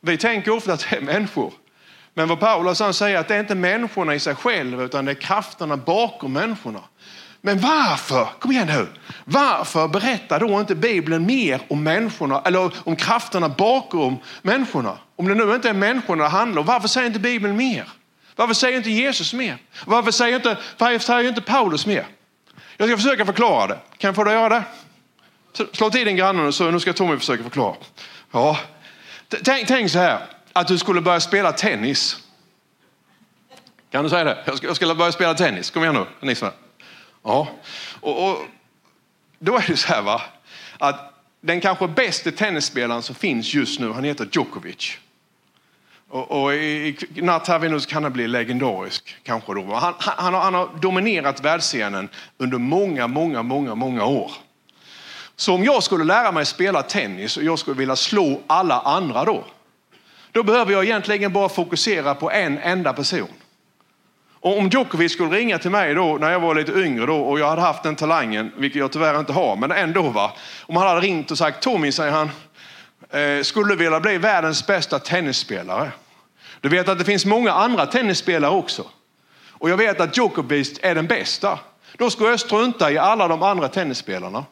Vi 0.00 0.16
tänker 0.16 0.50
ofta 0.50 0.72
att 0.72 0.86
det 0.90 0.96
är 0.96 1.00
människor. 1.00 1.52
Men 2.14 2.28
vad 2.28 2.40
Paulus 2.40 2.80
han 2.80 2.94
säger 2.94 3.18
att 3.18 3.28
det 3.28 3.34
är 3.34 3.40
inte 3.40 3.54
människorna 3.54 4.14
i 4.14 4.20
sig 4.20 4.34
själva 4.34 4.82
utan 4.82 5.04
det 5.04 5.12
är 5.12 5.14
krafterna 5.14 5.76
bakom 5.76 6.32
människorna. 6.32 6.80
Men 7.40 7.58
varför, 7.58 8.28
kom 8.38 8.52
igen 8.52 8.66
nu, 8.66 8.86
varför 9.24 9.88
berättar 9.88 10.40
då 10.40 10.60
inte 10.60 10.74
Bibeln 10.74 11.26
mer 11.26 11.60
om 11.68 11.82
människorna 11.82 12.42
eller 12.44 12.72
om 12.84 12.96
krafterna 12.96 13.48
bakom 13.48 14.16
människorna? 14.42 14.98
Om 15.16 15.28
det 15.28 15.34
nu 15.34 15.54
inte 15.54 15.68
är 15.68 15.74
människorna 15.74 16.22
det 16.22 16.30
handlar 16.30 16.60
om, 16.60 16.66
varför 16.66 16.88
säger 16.88 17.06
inte 17.06 17.20
Bibeln 17.20 17.56
mer? 17.56 17.84
Varför 18.36 18.54
säger 18.54 18.76
inte 18.76 18.90
Jesus 18.90 19.32
mer? 19.32 19.58
Varför 19.84 20.10
säger 20.10 20.36
inte, 20.36 20.58
varför 20.78 20.98
säger 20.98 21.28
inte 21.28 21.40
Paulus 21.40 21.86
mer? 21.86 22.06
Jag 22.76 22.88
ska 22.88 22.96
försöka 22.96 23.26
förklara 23.26 23.66
det. 23.66 23.78
Kan 23.98 24.08
jag 24.08 24.14
få 24.14 24.24
dig 24.24 24.34
göra 24.34 24.48
det? 24.48 24.64
Slå 25.72 25.90
till 25.90 26.06
din 26.06 26.16
granne 26.16 26.52
så 26.52 26.70
nu 26.70 26.80
ska 26.80 26.92
Tommy 26.92 27.16
försöka 27.16 27.42
förklara. 27.42 27.76
Ja. 28.32 28.58
Tänk, 29.44 29.68
tänk 29.68 29.90
så 29.90 29.98
här, 29.98 30.26
att 30.52 30.68
du 30.68 30.78
skulle 30.78 31.00
börja 31.00 31.20
spela 31.20 31.52
tennis. 31.52 32.16
Kan 33.90 34.04
du 34.04 34.10
säga 34.10 34.24
det? 34.24 34.42
Jag 34.44 34.56
skulle, 34.56 34.70
jag 34.70 34.76
skulle 34.76 34.94
börja 34.94 35.12
spela 35.12 35.34
tennis. 35.34 35.70
Kom 35.70 35.82
igen 35.82 35.94
nu, 35.94 36.06
ni 36.26 36.34
som 36.34 36.50
Ja. 37.22 37.48
Och, 38.00 38.30
och, 38.30 38.38
då 39.38 39.56
är 39.56 39.64
det 39.66 39.76
så 39.76 39.88
här 39.88 40.02
va, 40.02 40.22
att 40.78 41.14
den 41.40 41.60
kanske 41.60 41.88
bästa 41.88 42.30
tennisspelaren 42.30 43.02
som 43.02 43.14
finns 43.14 43.54
just 43.54 43.80
nu, 43.80 43.92
han 43.92 44.04
heter 44.04 44.28
Djokovic. 44.32 44.98
Och, 46.10 46.42
och 46.42 46.54
i, 46.54 46.96
i 47.14 47.22
natt 47.22 47.48
här 47.48 47.58
nu 47.58 47.80
så 47.80 47.88
kan 47.88 48.02
han 48.02 48.12
bli 48.12 48.28
legendarisk. 48.28 49.16
Kanske 49.22 49.54
då. 49.54 49.74
Han, 49.74 49.94
han, 49.98 50.34
har, 50.34 50.40
han 50.40 50.54
har 50.54 50.68
dominerat 50.80 51.40
världsscenen 51.40 52.08
under 52.38 52.58
många, 52.58 53.06
många, 53.06 53.42
många, 53.42 53.74
många 53.74 54.04
år. 54.04 54.32
Så 55.36 55.54
om 55.54 55.64
jag 55.64 55.82
skulle 55.82 56.04
lära 56.04 56.32
mig 56.32 56.46
spela 56.46 56.82
tennis 56.82 57.36
och 57.36 57.42
jag 57.42 57.58
skulle 57.58 57.76
vilja 57.76 57.96
slå 57.96 58.40
alla 58.46 58.80
andra 58.80 59.24
då, 59.24 59.44
då 60.32 60.42
behöver 60.42 60.72
jag 60.72 60.84
egentligen 60.84 61.32
bara 61.32 61.48
fokusera 61.48 62.14
på 62.14 62.30
en 62.30 62.58
enda 62.58 62.92
person. 62.92 63.28
Och 64.40 64.58
om 64.58 64.68
Djokovic 64.68 65.12
skulle 65.12 65.36
ringa 65.36 65.58
till 65.58 65.70
mig 65.70 65.94
då 65.94 66.18
när 66.20 66.30
jag 66.30 66.40
var 66.40 66.54
lite 66.54 66.72
yngre 66.72 67.06
då 67.06 67.16
och 67.16 67.38
jag 67.40 67.48
hade 67.48 67.62
haft 67.62 67.82
den 67.82 67.96
talangen, 67.96 68.52
vilket 68.56 68.78
jag 68.78 68.92
tyvärr 68.92 69.18
inte 69.20 69.32
har, 69.32 69.56
men 69.56 69.72
ändå 69.72 70.02
va. 70.02 70.32
Om 70.60 70.76
han 70.76 70.86
hade 70.86 71.00
ringt 71.00 71.30
och 71.30 71.38
sagt 71.38 71.62
Tommy, 71.62 71.92
säger 71.92 72.12
han, 72.12 72.30
eh, 73.10 73.42
skulle 73.42 73.74
vilja 73.74 74.00
bli 74.00 74.18
världens 74.18 74.66
bästa 74.66 74.98
tennisspelare. 74.98 75.90
Du 76.60 76.68
vet 76.68 76.88
att 76.88 76.98
det 76.98 77.04
finns 77.04 77.24
många 77.26 77.52
andra 77.52 77.86
tennisspelare 77.86 78.50
också. 78.50 78.84
Och 79.50 79.70
jag 79.70 79.76
vet 79.76 80.00
att 80.00 80.16
Djokovic 80.16 80.78
är 80.82 80.94
den 80.94 81.06
bästa. 81.06 81.58
Då 81.98 82.10
skulle 82.10 82.30
jag 82.30 82.40
strunta 82.40 82.90
i 82.90 82.98
alla 82.98 83.28
de 83.28 83.42
andra 83.42 83.68
tennisspelarna. 83.68 84.44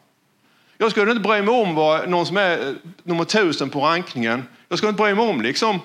Jag 0.77 0.91
skulle 0.91 1.11
inte 1.11 1.27
bry 1.27 1.41
mig 1.41 1.61
om 1.61 1.75
vad 1.75 2.09
någon 2.09 2.25
som 2.25 2.37
är 2.37 2.67
eh, 2.67 2.73
nummer 3.03 3.23
tusen 3.23 3.69
på 3.69 3.81
rankningen. 3.81 4.47
Jag 4.69 4.77
skulle 4.77 4.89
inte 4.89 5.03
bry 5.03 5.15
mig 5.15 5.29
om 5.29 5.41
liksom 5.41 5.75
eh, 5.75 5.81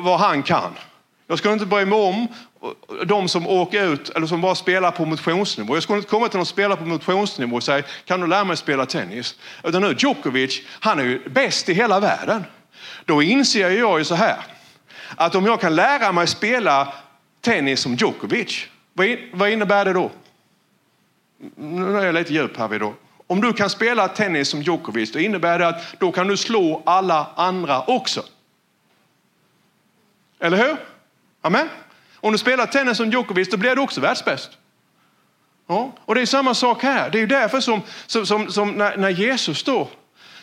vad 0.00 0.18
han 0.18 0.42
kan. 0.42 0.72
Jag 1.26 1.38
skulle 1.38 1.54
inte 1.54 1.66
bry 1.66 1.84
mig 1.84 1.98
om 1.98 2.28
eh, 2.62 3.06
de 3.06 3.28
som 3.28 3.46
åker 3.46 3.92
ut 3.92 4.08
eller 4.08 4.26
som 4.26 4.40
bara 4.40 4.54
spelar 4.54 4.90
på 4.90 5.04
motionsnivå. 5.04 5.76
Jag 5.76 5.82
skulle 5.82 5.96
inte 5.96 6.10
komma 6.10 6.28
till 6.28 6.36
någon 6.36 6.46
spelare 6.46 6.76
på 6.76 6.84
motionsnivå 6.84 7.56
och 7.56 7.62
säga 7.62 7.82
kan 8.04 8.20
du 8.20 8.26
lära 8.26 8.44
mig 8.44 8.56
spela 8.56 8.86
tennis? 8.86 9.34
Utan 9.64 9.82
nu 9.82 9.94
Djokovic, 9.98 10.60
han 10.80 10.98
är 10.98 11.04
ju 11.04 11.28
bäst 11.28 11.68
i 11.68 11.74
hela 11.74 12.00
världen. 12.00 12.44
Då 13.04 13.22
inser 13.22 13.70
jag 13.70 13.98
ju 13.98 14.04
så 14.04 14.14
här 14.14 14.36
att 15.16 15.34
om 15.34 15.46
jag 15.46 15.60
kan 15.60 15.74
lära 15.74 16.12
mig 16.12 16.26
spela 16.26 16.92
tennis 17.40 17.80
som 17.80 17.94
Djokovic, 17.94 18.66
vad 19.32 19.50
innebär 19.50 19.84
det 19.84 19.92
då? 19.92 20.10
Nu 21.54 21.98
är 21.98 22.06
jag 22.06 22.14
lite 22.14 22.32
djup 22.32 22.56
här 22.56 22.68
vid 22.68 22.80
då. 22.80 22.94
Om 23.26 23.40
du 23.40 23.52
kan 23.52 23.70
spela 23.70 24.08
tennis 24.08 24.48
som 24.48 24.62
Djokovic, 24.62 25.12
då 25.12 25.18
innebär 25.18 25.58
det 25.58 25.68
att 25.68 25.94
då 25.98 26.12
kan 26.12 26.26
du 26.26 26.36
slå 26.36 26.82
alla 26.86 27.26
andra 27.36 27.82
också. 27.82 28.22
Eller 30.38 30.56
hur? 30.56 30.76
Amen. 31.40 31.68
Om 32.16 32.32
du 32.32 32.38
spelar 32.38 32.66
tennis 32.66 32.96
som 32.96 33.10
Djokovic, 33.10 33.50
då 33.50 33.56
blir 33.56 33.76
du 33.76 33.82
också 33.82 34.00
världsbäst. 34.00 34.50
Ja, 35.66 35.92
och 36.04 36.14
det 36.14 36.20
är 36.20 36.26
samma 36.26 36.54
sak 36.54 36.82
här. 36.82 37.10
Det 37.10 37.20
är 37.20 37.26
därför 37.26 37.60
som, 37.60 37.82
som, 38.06 38.26
som, 38.26 38.52
som 38.52 38.70
när, 38.70 38.96
när, 38.96 39.10
Jesus 39.10 39.64
då 39.64 39.88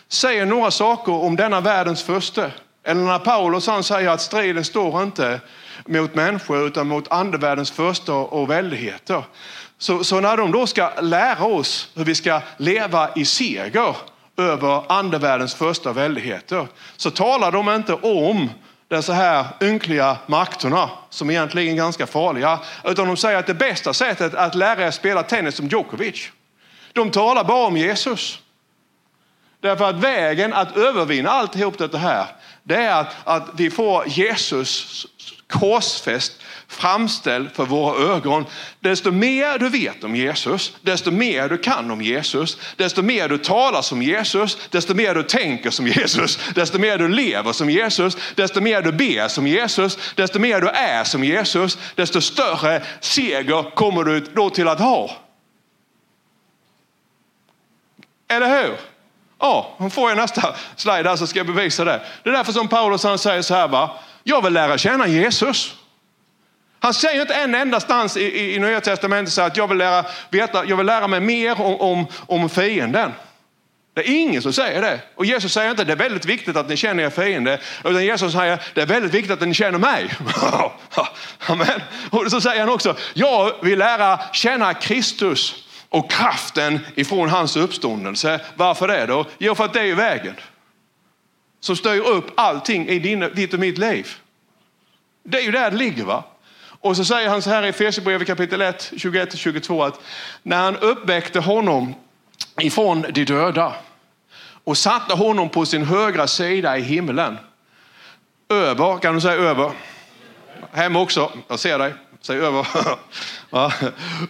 säger 0.08 0.46
några 0.46 0.72
saker 0.72 1.12
om 1.12 1.36
denna 1.36 1.62
världens 1.62 2.04
första, 2.04 2.52
eller 2.84 3.02
när 3.02 3.20
Paulus 3.20 3.68
han 3.68 3.84
säger 3.84 4.10
att 4.10 4.22
striden 4.22 4.66
står 4.66 5.04
inte 5.04 5.42
mot 5.86 6.16
människor 6.16 6.68
utan 6.68 6.88
mot 6.88 7.12
andevärldens 7.12 7.72
första 7.72 8.14
och 8.14 8.50
väldigheter. 8.50 9.24
Så, 9.78 10.04
så 10.04 10.20
när 10.20 10.38
de 10.38 10.52
då 10.52 10.68
ska 10.68 10.92
lära 11.02 11.46
oss 11.46 11.90
hur 11.96 12.04
vi 12.04 12.16
ska 12.16 12.42
leva 12.58 13.10
i 13.16 13.26
seger 13.26 13.96
över 14.38 14.92
andevärldens 14.92 15.56
första 15.56 15.94
väldigheter 15.94 16.68
så 16.98 17.12
talar 17.12 17.52
de 17.52 17.70
inte 17.70 17.94
om 17.94 18.50
dessa 18.88 19.14
här 19.14 19.46
ynkliga 19.62 20.18
makterna 20.26 20.90
som 21.10 21.30
egentligen 21.30 21.74
är 21.74 21.78
ganska 21.78 22.08
farliga. 22.08 22.60
Utan 22.84 23.08
de 23.08 23.18
säger 23.18 23.40
att 23.40 23.48
det 23.48 23.54
bästa 23.54 23.94
sättet 23.94 24.34
att 24.34 24.56
lära 24.56 24.88
er 24.88 24.92
spela 24.92 25.24
tennis 25.24 25.56
som 25.56 25.68
Djokovic. 25.68 26.32
De 26.94 27.12
talar 27.12 27.44
bara 27.44 27.68
om 27.68 27.78
Jesus. 27.78 28.40
Därför 29.62 29.90
att 29.90 29.96
vägen 29.96 30.54
att 30.54 30.78
övervinna 30.78 31.30
alltihop 31.30 31.78
det 31.78 31.98
här, 31.98 32.26
det 32.64 32.76
är 32.76 33.02
att, 33.02 33.16
att 33.24 33.50
vi 33.58 33.70
får 33.70 34.08
Jesus 34.08 35.06
korsfäst 35.50 36.34
framställd 36.68 37.52
för 37.52 37.66
våra 37.66 38.16
ögon. 38.16 38.46
Desto 38.80 39.12
mer 39.12 39.60
du 39.60 39.70
vet 39.70 40.04
om 40.04 40.16
Jesus, 40.16 40.74
desto 40.82 41.12
mer 41.12 41.50
du 41.50 41.58
kan 41.58 41.92
om 41.92 42.02
Jesus, 42.02 42.58
desto 42.76 43.02
mer 43.02 43.30
du 43.30 43.38
talar 43.38 43.82
som 43.82 44.02
Jesus, 44.02 44.58
desto 44.70 44.94
mer 44.94 45.16
du 45.16 45.24
tänker 45.24 45.70
som 45.70 45.88
Jesus, 45.88 46.40
desto 46.56 46.80
mer 46.80 46.98
du 46.98 47.08
lever 47.08 47.54
som 47.54 47.70
Jesus, 47.70 48.18
desto 48.36 48.62
mer 48.62 48.82
du 48.82 48.92
ber 48.92 49.28
som 49.28 49.48
Jesus, 49.48 49.98
desto 50.16 50.40
mer 50.40 50.62
du 50.62 50.68
är 50.68 51.04
som 51.04 51.24
Jesus, 51.24 51.78
desto 51.96 52.22
större 52.22 52.84
seger 53.00 53.76
kommer 53.76 54.04
du 54.04 54.20
då 54.20 54.50
till 54.50 54.68
att 54.68 54.80
ha. 54.80 55.12
Eller 58.28 58.62
hur? 58.62 58.76
Ja, 59.40 59.76
hon 59.78 59.92
får 59.92 60.10
jag 60.10 60.18
nästa 60.18 60.56
slide 60.76 61.10
här 61.10 61.16
så 61.16 61.28
ska 61.28 61.40
jag 61.40 61.48
bevisa 61.48 61.86
det. 61.86 62.02
Det 62.24 62.30
är 62.30 62.34
därför 62.34 62.54
som 62.54 62.68
Paulus 62.68 63.04
han 63.04 63.18
säger 63.18 63.42
så 63.42 63.56
här, 63.56 63.68
va? 63.68 63.90
jag 64.24 64.44
vill 64.44 64.54
lära 64.54 64.78
känna 64.78 65.08
Jesus. 65.08 65.76
Han 66.80 66.94
säger 66.94 67.22
inte 67.22 67.34
en 67.34 67.56
endastans 67.56 68.18
i, 68.18 68.22
i, 68.22 68.56
i 68.56 68.60
Nya 68.60 68.82
Testamentet 68.82 69.38
att 69.38 69.58
jag 69.58 69.68
vill 69.68 69.78
lära, 69.78 70.06
veta, 70.30 70.66
jag 70.66 70.78
vill 70.78 70.86
lära 70.86 71.08
mig 71.08 71.20
mer 71.20 71.62
om, 71.62 71.82
om, 71.82 72.08
om 72.28 72.50
fienden. 72.50 73.12
Det 73.94 74.02
är 74.02 74.22
ingen 74.22 74.42
som 74.42 74.54
säger 74.54 74.82
det. 74.82 75.00
Och 75.16 75.26
Jesus 75.26 75.54
säger 75.54 75.72
inte 75.72 75.84
det 75.84 75.92
är 75.92 75.98
väldigt 75.98 76.26
viktigt 76.26 76.56
att 76.56 76.70
ni 76.70 76.78
känner 76.78 77.04
er 77.04 77.10
fiende. 77.10 77.60
Utan 77.84 78.06
Jesus 78.06 78.34
säger 78.34 78.60
det 78.74 78.82
är 78.82 78.86
väldigt 78.86 79.14
viktigt 79.14 79.32
att 79.32 79.48
ni 79.48 79.54
känner 79.54 79.80
mig. 79.80 80.10
Amen. 81.48 81.82
Och 82.10 82.32
så 82.32 82.42
säger 82.42 82.60
han 82.60 82.70
också, 82.70 82.96
jag 83.14 83.54
vill 83.62 83.80
lära 83.80 84.20
känna 84.34 84.74
Kristus 84.74 85.56
och 85.90 86.12
kraften 86.12 86.80
ifrån 86.96 87.30
hans 87.30 87.58
uppståndelse. 87.58 88.42
Varför 88.56 88.88
det 88.88 89.06
då? 89.06 89.26
Jo, 89.38 89.56
för 89.56 89.66
att 89.66 89.74
det 89.74 89.82
är 89.82 89.96
vägen. 89.96 90.36
Som 91.60 91.76
styr 91.76 92.02
upp 92.02 92.32
allting 92.36 92.88
i 92.88 93.00
din, 93.00 93.20
ditt 93.20 93.54
och 93.54 93.60
mitt 93.60 93.78
liv. 93.78 94.08
Det 95.24 95.38
är 95.38 95.42
ju 95.42 95.52
där 95.52 95.72
det 95.72 95.78
ligger. 95.78 96.04
va? 96.04 96.24
Och 96.82 96.98
så 96.98 97.06
säger 97.06 97.30
han 97.30 97.42
så 97.42 97.50
här 97.50 97.66
i 97.66 97.70
Efesierbrevet 97.70 98.28
kapitel 98.28 98.62
1, 98.62 98.92
21-22 98.96 99.88
att 99.88 100.02
när 100.44 100.58
han 100.58 100.78
uppväckte 100.78 101.40
honom 101.40 101.96
ifrån 102.62 103.06
de 103.10 103.26
döda 103.26 103.74
och 104.64 104.78
satte 104.78 105.14
honom 105.14 105.50
på 105.50 105.66
sin 105.66 105.84
högra 105.84 106.28
sida 106.28 106.78
i 106.78 106.82
himlen. 106.82 107.38
Över, 108.50 108.98
kan 108.98 109.16
du 109.16 109.22
säga 109.22 109.34
över? 109.34 109.72
Hem 110.72 110.96
också, 110.96 111.32
jag 111.48 111.60
ser 111.60 111.80
dig. 111.80 111.94
Säg 112.22 112.38
över. 112.38 112.68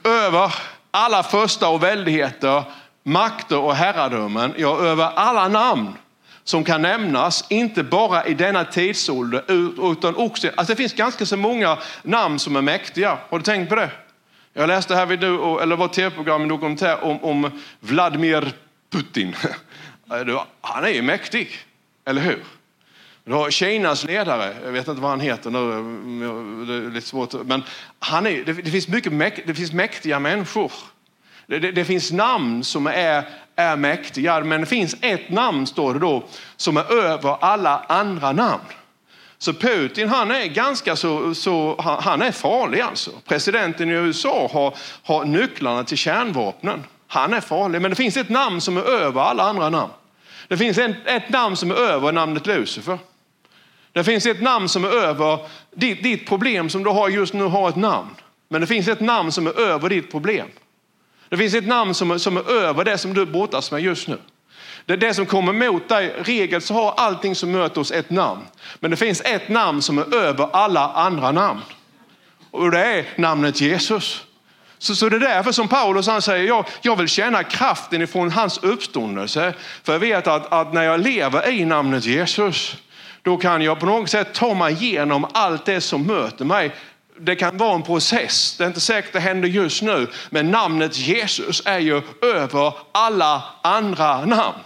Över 0.03 0.53
alla 0.91 1.23
första 1.23 1.69
och 1.69 1.83
väldigheter, 1.83 2.63
makter 3.03 3.59
och 3.59 3.75
herradömen, 3.75 4.53
ja 4.57 4.79
över 4.79 5.11
alla 5.15 5.47
namn 5.47 5.93
som 6.43 6.63
kan 6.63 6.81
nämnas, 6.81 7.45
inte 7.49 7.83
bara 7.83 8.25
i 8.25 8.33
denna 8.33 8.65
tidsålder 8.65 9.43
utan 9.91 10.15
också, 10.15 10.47
alltså 10.47 10.73
det 10.73 10.75
finns 10.75 10.93
ganska 10.93 11.25
så 11.25 11.37
många 11.37 11.77
namn 12.03 12.39
som 12.39 12.55
är 12.55 12.61
mäktiga. 12.61 13.17
Har 13.29 13.37
du 13.39 13.43
tänkt 13.43 13.69
på 13.69 13.75
det? 13.75 13.89
Jag 14.53 14.67
läste 14.67 14.95
här 14.95 15.05
vid, 15.05 15.23
eller 15.23 15.75
var 15.75 15.87
tv-program, 15.87 16.41
en 16.41 16.47
dokumentär 16.47 17.03
om, 17.03 17.23
om 17.23 17.61
Vladimir 17.79 18.53
Putin. 18.91 19.35
Han 20.61 20.83
är 20.83 20.89
ju 20.89 21.01
mäktig, 21.01 21.51
eller 22.05 22.21
hur? 22.21 22.43
Du 23.29 23.35
har 23.35 23.51
Kinas 23.51 24.03
ledare, 24.03 24.55
jag 24.65 24.71
vet 24.71 24.87
inte 24.87 25.01
vad 25.01 25.09
han 25.11 25.19
heter 25.19 25.49
nu, 25.49 25.59
det 26.65 26.73
är 26.73 26.91
lite 26.91 27.07
svårt, 27.07 27.33
men 27.45 27.63
han 27.99 28.27
är, 28.27 28.43
det, 28.43 28.53
det 28.53 28.71
finns 28.71 28.87
mycket 28.87 29.47
det 29.47 29.53
finns 29.53 29.71
mäktiga 29.71 30.19
människor. 30.19 30.71
Det, 31.47 31.59
det, 31.59 31.71
det, 31.71 31.85
finns 31.85 32.11
namn 32.11 32.63
som 32.63 32.87
är, 32.87 33.23
är 33.55 33.75
mäktiga, 33.75 34.39
men 34.39 34.61
det 34.61 34.67
finns 34.67 34.95
ett 35.01 35.29
namn, 35.29 35.67
står 35.67 35.93
det 35.93 35.99
då, 35.99 36.23
som 36.57 36.77
är 36.77 36.93
över 36.93 37.37
alla 37.41 37.85
andra 37.89 38.31
namn. 38.31 38.63
Så 39.37 39.53
Putin, 39.53 40.09
han 40.09 40.31
är 40.31 40.45
ganska 40.45 40.95
så, 40.95 41.35
så 41.35 41.81
han 42.01 42.21
är 42.21 42.31
farlig 42.31 42.81
alltså. 42.81 43.11
Presidenten 43.27 43.89
i 43.89 43.93
USA 43.93 44.49
har, 44.53 44.73
har 45.03 45.25
nycklarna 45.25 45.83
till 45.83 45.97
kärnvapnen. 45.97 46.83
Han 47.07 47.33
är 47.33 47.41
farlig, 47.41 47.81
men 47.81 47.91
det 47.91 47.95
finns 47.95 48.17
ett 48.17 48.29
namn 48.29 48.61
som 48.61 48.77
är 48.77 48.81
över 48.81 49.21
alla 49.21 49.43
andra 49.43 49.69
namn. 49.69 49.91
Det 50.47 50.57
finns 50.57 50.77
ett, 50.77 50.95
ett 51.05 51.29
namn 51.29 51.55
som 51.55 51.71
är 51.71 51.75
över 51.75 52.11
namnet 52.11 52.47
Lucifer. 52.47 52.97
Det 53.99 54.03
finns 54.03 54.25
ett 54.25 54.41
namn 54.41 54.69
som 54.69 54.83
är 54.83 54.89
över 54.89 55.39
ditt, 55.75 56.03
ditt 56.03 56.27
problem 56.27 56.69
som 56.69 56.83
du 56.83 56.89
har 56.89 57.09
just 57.09 57.33
nu 57.33 57.43
har 57.43 57.69
ett 57.69 57.75
namn. 57.75 58.09
Men 58.49 58.61
det 58.61 58.67
finns 58.67 58.87
ett 58.87 58.99
namn 58.99 59.31
som 59.31 59.47
är 59.47 59.59
över 59.59 59.89
ditt 59.89 60.11
problem. 60.11 60.47
Det 61.29 61.37
finns 61.37 61.53
ett 61.53 61.67
namn 61.67 61.93
som 61.93 62.11
är, 62.11 62.17
som 62.17 62.37
är 62.37 62.51
över 62.51 62.83
det 62.83 62.97
som 62.97 63.13
du 63.13 63.25
brottas 63.25 63.71
med 63.71 63.81
just 63.81 64.07
nu. 64.07 64.17
Det 64.85 64.93
är 64.93 64.97
det 64.97 65.13
som 65.13 65.25
kommer 65.25 65.53
mot 65.53 65.89
dig. 65.89 66.15
Regel 66.17 66.61
så 66.61 66.73
har 66.73 66.91
allting 66.91 67.35
som 67.35 67.51
möter 67.51 67.81
oss 67.81 67.91
ett 67.91 68.09
namn. 68.09 68.41
Men 68.79 68.91
det 68.91 68.97
finns 68.97 69.21
ett 69.21 69.49
namn 69.49 69.81
som 69.81 69.97
är 69.97 70.15
över 70.15 70.49
alla 70.53 70.91
andra 70.91 71.31
namn. 71.31 71.61
Och 72.51 72.71
det 72.71 72.85
är 72.85 73.05
namnet 73.15 73.61
Jesus. 73.61 74.25
Så, 74.77 74.95
så 74.95 75.09
det 75.09 75.15
är 75.15 75.19
därför 75.19 75.51
som 75.51 75.67
Paulus 75.67 76.07
han 76.07 76.21
säger, 76.21 76.47
jag, 76.47 76.65
jag 76.81 76.95
vill 76.95 77.07
känna 77.07 77.43
kraften 77.43 78.01
ifrån 78.01 78.31
hans 78.31 78.57
uppståndelse. 78.57 79.53
För 79.83 79.93
jag 79.93 79.99
vet 79.99 80.27
att, 80.27 80.53
att 80.53 80.73
när 80.73 80.83
jag 80.83 80.99
lever 80.99 81.49
i 81.49 81.65
namnet 81.65 82.05
Jesus, 82.05 82.77
då 83.23 83.37
kan 83.37 83.61
jag 83.61 83.79
på 83.79 83.85
något 83.85 84.09
sätt 84.09 84.33
ta 84.33 84.53
mig 84.53 84.73
igenom 84.73 85.25
allt 85.33 85.65
det 85.65 85.81
som 85.81 86.03
möter 86.03 86.45
mig. 86.45 86.75
Det 87.19 87.35
kan 87.35 87.57
vara 87.57 87.75
en 87.75 87.83
process, 87.83 88.55
det 88.57 88.63
är 88.63 88.67
inte 88.67 88.79
säkert 88.79 89.13
det 89.13 89.19
händer 89.19 89.49
just 89.49 89.81
nu. 89.81 90.07
Men 90.29 90.51
namnet 90.51 90.97
Jesus 90.97 91.61
är 91.65 91.79
ju 91.79 92.01
över 92.21 92.73
alla 92.91 93.43
andra 93.61 94.25
namn. 94.25 94.59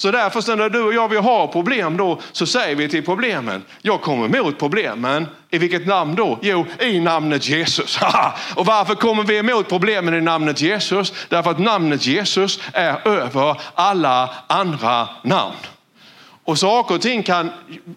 Så 0.00 0.10
därför 0.10 0.56
när 0.56 0.68
du 0.68 0.82
och 0.82 0.94
jag 0.94 1.08
vill 1.08 1.18
ha 1.18 1.46
problem 1.46 1.96
då 1.96 2.20
så 2.32 2.46
säger 2.46 2.76
vi 2.76 2.88
till 2.88 3.04
problemen, 3.04 3.64
jag 3.82 4.00
kommer 4.00 4.36
emot 4.36 4.58
problemen. 4.58 5.26
I 5.50 5.58
vilket 5.58 5.86
namn 5.86 6.14
då? 6.14 6.38
Jo, 6.42 6.66
i 6.80 7.00
namnet 7.00 7.48
Jesus. 7.48 7.98
och 8.54 8.66
varför 8.66 8.94
kommer 8.94 9.22
vi 9.24 9.36
emot 9.38 9.68
problemen 9.68 10.14
i 10.14 10.20
namnet 10.20 10.60
Jesus? 10.60 11.12
Därför 11.28 11.50
att 11.50 11.58
namnet 11.58 12.06
Jesus 12.06 12.60
är 12.72 13.08
över 13.08 13.60
alla 13.74 14.30
andra 14.46 15.08
namn. 15.22 15.56
Och 16.44 16.58
saker 16.58 16.94
och 16.94 17.02
ting 17.02 17.22
kan 17.22 17.50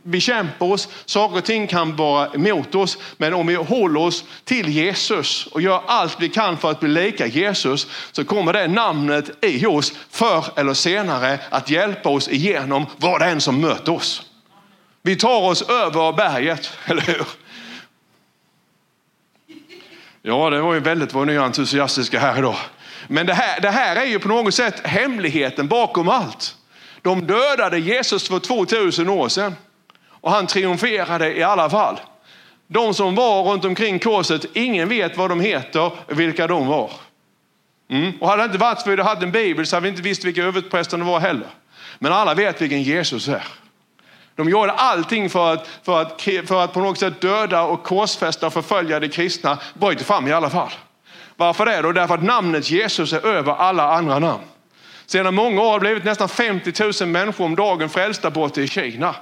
bekämpa 0.03 0.65
oss, 0.65 0.87
saker 1.05 1.37
och 1.37 1.43
ting 1.43 1.67
kan 1.67 1.95
vara 1.95 2.33
emot 2.33 2.75
oss. 2.75 2.97
Men 3.17 3.33
om 3.33 3.47
vi 3.47 3.55
håller 3.55 3.99
oss 3.99 4.23
till 4.43 4.69
Jesus 4.69 5.47
och 5.47 5.61
gör 5.61 5.81
allt 5.87 6.17
vi 6.19 6.29
kan 6.29 6.57
för 6.57 6.71
att 6.71 6.79
bli 6.79 6.89
lika 6.89 7.27
Jesus 7.27 7.87
så 8.11 8.25
kommer 8.25 8.53
det 8.53 8.67
namnet 8.67 9.45
i 9.45 9.65
oss 9.65 9.93
förr 10.09 10.45
eller 10.55 10.73
senare 10.73 11.39
att 11.49 11.69
hjälpa 11.69 12.09
oss 12.09 12.27
igenom 12.29 12.85
vad 12.97 13.21
det 13.21 13.25
än 13.25 13.41
som 13.41 13.61
möter 13.61 13.91
oss. 13.91 14.23
Vi 15.01 15.15
tar 15.15 15.41
oss 15.41 15.61
över 15.61 16.13
berget, 16.13 16.71
eller 16.85 17.01
hur? 17.01 17.25
Ja, 20.21 20.49
det 20.49 20.61
var 20.61 20.73
ju 20.73 20.79
väldigt 20.79 21.13
vad 21.13 21.27
ni 21.27 21.33
är 21.33 21.39
entusiastiska 21.39 22.19
här 22.19 22.37
idag. 22.37 22.57
Men 23.07 23.25
det 23.25 23.33
här, 23.33 23.61
det 23.61 23.69
här 23.69 23.95
är 23.95 24.05
ju 24.05 24.19
på 24.19 24.27
något 24.27 24.53
sätt 24.53 24.87
hemligheten 24.87 25.67
bakom 25.67 26.09
allt. 26.09 26.55
De 27.03 27.27
dödade 27.27 27.79
Jesus 27.79 28.27
för 28.27 28.39
2000 28.39 29.09
år 29.09 29.29
sedan 29.29 29.55
och 30.09 30.31
han 30.31 30.47
triumferade 30.47 31.37
i 31.37 31.43
alla 31.43 31.69
fall. 31.69 31.99
De 32.67 32.93
som 32.93 33.15
var 33.15 33.43
runt 33.43 33.65
omkring 33.65 33.99
korset, 33.99 34.45
ingen 34.53 34.89
vet 34.89 35.17
vad 35.17 35.29
de 35.29 35.39
heter, 35.39 35.91
vilka 36.07 36.47
de 36.47 36.67
var. 36.67 36.91
Mm. 37.89 38.11
Och 38.21 38.27
hade 38.27 38.41
det 38.41 38.45
inte 38.45 38.57
varit 38.57 38.81
för 38.81 38.91
att 38.91 38.99
vi 38.99 39.03
hade 39.03 39.25
en 39.25 39.31
bibel 39.31 39.65
så 39.65 39.75
hade 39.75 39.83
vi 39.83 39.89
inte 39.89 40.01
visst 40.01 40.25
vilka 40.25 40.43
överprästerna 40.43 41.05
var 41.05 41.19
heller. 41.19 41.47
Men 41.99 42.13
alla 42.13 42.33
vet 42.33 42.61
vilken 42.61 42.83
Jesus 42.83 43.27
är. 43.27 43.43
De 44.35 44.49
gjorde 44.49 44.71
allting 44.71 45.29
för 45.29 45.53
att, 45.53 45.67
för 45.83 46.01
att, 46.01 46.21
för 46.21 46.63
att 46.63 46.73
på 46.73 46.79
något 46.79 46.99
sätt 46.99 47.21
döda 47.21 47.63
och 47.63 47.83
korsfästa 47.83 48.47
och 48.47 48.53
förfölja 48.53 48.99
de 48.99 49.09
kristna, 49.09 49.57
bröt 49.73 50.01
fram 50.01 50.27
i 50.27 50.31
alla 50.31 50.49
fall. 50.49 50.71
Varför 51.35 51.65
det 51.65 51.81
då? 51.81 51.91
Därför 51.91 52.13
att 52.13 52.23
namnet 52.23 52.71
Jesus 52.71 53.13
är 53.13 53.25
över 53.25 53.53
alla 53.53 53.93
andra 53.93 54.19
namn. 54.19 54.43
Sedan 55.13 55.35
många 55.35 55.61
år 55.61 55.71
har 55.71 55.79
det 55.79 55.85
blivit 55.85 56.03
nästan 56.03 56.29
50 56.29 56.83
000 57.01 57.09
människor 57.09 57.45
om 57.45 57.55
dagen 57.55 57.89
frälsta 57.89 58.31
borta 58.31 58.61
i 58.61 58.67
Kina. 58.67 59.15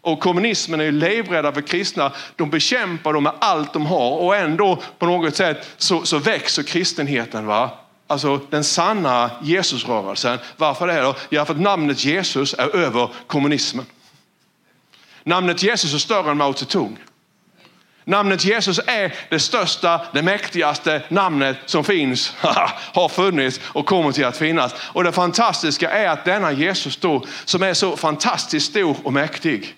Och 0.00 0.20
kommunismen 0.20 0.80
är 0.80 0.84
ju 0.84 0.92
livrädda 0.92 1.52
för 1.52 1.60
kristna. 1.60 2.12
De 2.36 2.50
bekämpar 2.50 3.12
dem 3.12 3.22
med 3.22 3.32
allt 3.38 3.72
de 3.72 3.86
har 3.86 4.16
och 4.16 4.36
ändå 4.36 4.82
på 4.98 5.06
något 5.06 5.36
sätt 5.36 5.68
så, 5.76 6.04
så 6.04 6.18
växer 6.18 6.62
kristenheten. 6.62 7.46
Va? 7.46 7.70
Alltså 8.06 8.40
den 8.50 8.64
sanna 8.64 9.30
Jesusrörelsen. 9.42 10.38
Varför 10.56 10.86
det 10.86 11.00
då? 11.00 11.14
Ja, 11.28 11.44
för 11.44 11.54
att 11.54 11.60
namnet 11.60 12.04
Jesus 12.04 12.54
är 12.54 12.76
över 12.76 13.08
kommunismen. 13.26 13.86
Namnet 15.24 15.62
Jesus 15.62 15.94
är 15.94 15.98
större 15.98 16.30
än 16.30 16.36
Mao 16.36 16.54
Zedong. 16.54 16.98
Namnet 18.04 18.44
Jesus 18.44 18.80
är 18.86 19.14
det 19.28 19.40
största, 19.40 20.00
det 20.12 20.22
mäktigaste 20.22 21.02
namnet 21.08 21.56
som 21.66 21.84
finns, 21.84 22.34
har 22.92 23.08
funnits 23.08 23.60
och 23.64 23.86
kommer 23.86 24.12
till 24.12 24.24
att 24.24 24.36
finnas. 24.36 24.74
Och 24.78 25.04
det 25.04 25.12
fantastiska 25.12 25.90
är 25.90 26.08
att 26.08 26.24
denna 26.24 26.52
Jesus 26.52 26.96
då, 26.96 27.24
som 27.44 27.62
är 27.62 27.74
så 27.74 27.96
fantastiskt 27.96 28.70
stor 28.70 28.96
och 29.04 29.12
mäktig, 29.12 29.76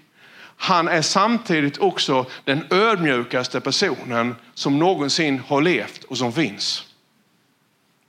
han 0.57 0.89
är 0.89 1.03
samtidigt 1.03 1.79
också 1.79 2.27
den 2.45 2.67
ödmjukaste 2.71 3.61
personen 3.61 4.37
som 4.55 4.79
någonsin 4.79 5.43
har 5.49 5.61
levt 5.61 6.05
och 6.05 6.19
som 6.19 6.33
finns. 6.33 6.85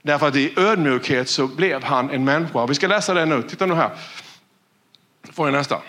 Därför 0.02 0.28
att 0.28 0.36
i 0.36 0.54
ödmjukhet 0.60 1.30
så 1.30 1.48
blev 1.48 1.84
han 1.84 2.10
en 2.10 2.24
människa. 2.24 2.66
Vi 2.66 2.76
ska 2.76 2.88
läsa 2.88 3.14
det 3.14 3.26
nu. 3.26 3.44
Titta 3.44 3.66
nu 3.66 3.74
här. 3.74 3.90
Får 5.34 5.48
jag 5.48 5.54
nästa. 5.54 5.82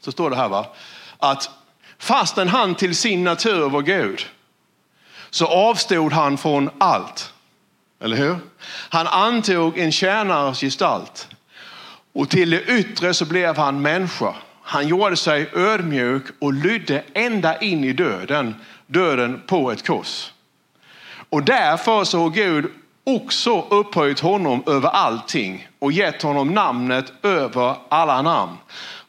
Så 0.00 0.12
står 0.12 0.30
det 0.30 0.36
här 0.36 0.48
va. 0.48 0.66
Att 1.18 1.50
Fastän 1.98 2.48
han 2.48 2.74
till 2.74 2.96
sin 2.96 3.24
natur 3.24 3.68
var 3.68 3.82
Gud 3.82 4.26
så 5.30 5.46
avstod 5.46 6.12
han 6.12 6.38
från 6.38 6.70
allt. 6.78 7.32
Eller 8.00 8.16
hur? 8.16 8.36
Han 8.88 9.06
antog 9.06 9.78
en 9.78 9.92
tjänares 9.92 10.60
gestalt 10.60 11.28
och 12.12 12.28
till 12.28 12.50
det 12.50 12.62
yttre 12.62 13.14
så 13.14 13.24
blev 13.24 13.56
han 13.56 13.82
människa. 13.82 14.34
Han 14.62 14.88
gjorde 14.88 15.16
sig 15.16 15.50
ödmjuk 15.54 16.24
och 16.38 16.52
lydde 16.52 17.02
ända 17.14 17.60
in 17.60 17.84
i 17.84 17.92
döden, 17.92 18.54
döden 18.86 19.42
på 19.46 19.70
ett 19.70 19.86
kors. 19.86 20.32
Och 21.30 21.42
därför 21.42 22.04
så 22.04 22.18
har 22.18 22.30
Gud 22.30 22.66
också 23.04 23.60
upphöjt 23.60 24.20
honom 24.20 24.62
över 24.66 24.88
allting 24.88 25.68
och 25.78 25.92
gett 25.92 26.22
honom 26.22 26.54
namnet 26.54 27.12
över 27.22 27.76
alla 27.88 28.22
namn. 28.22 28.56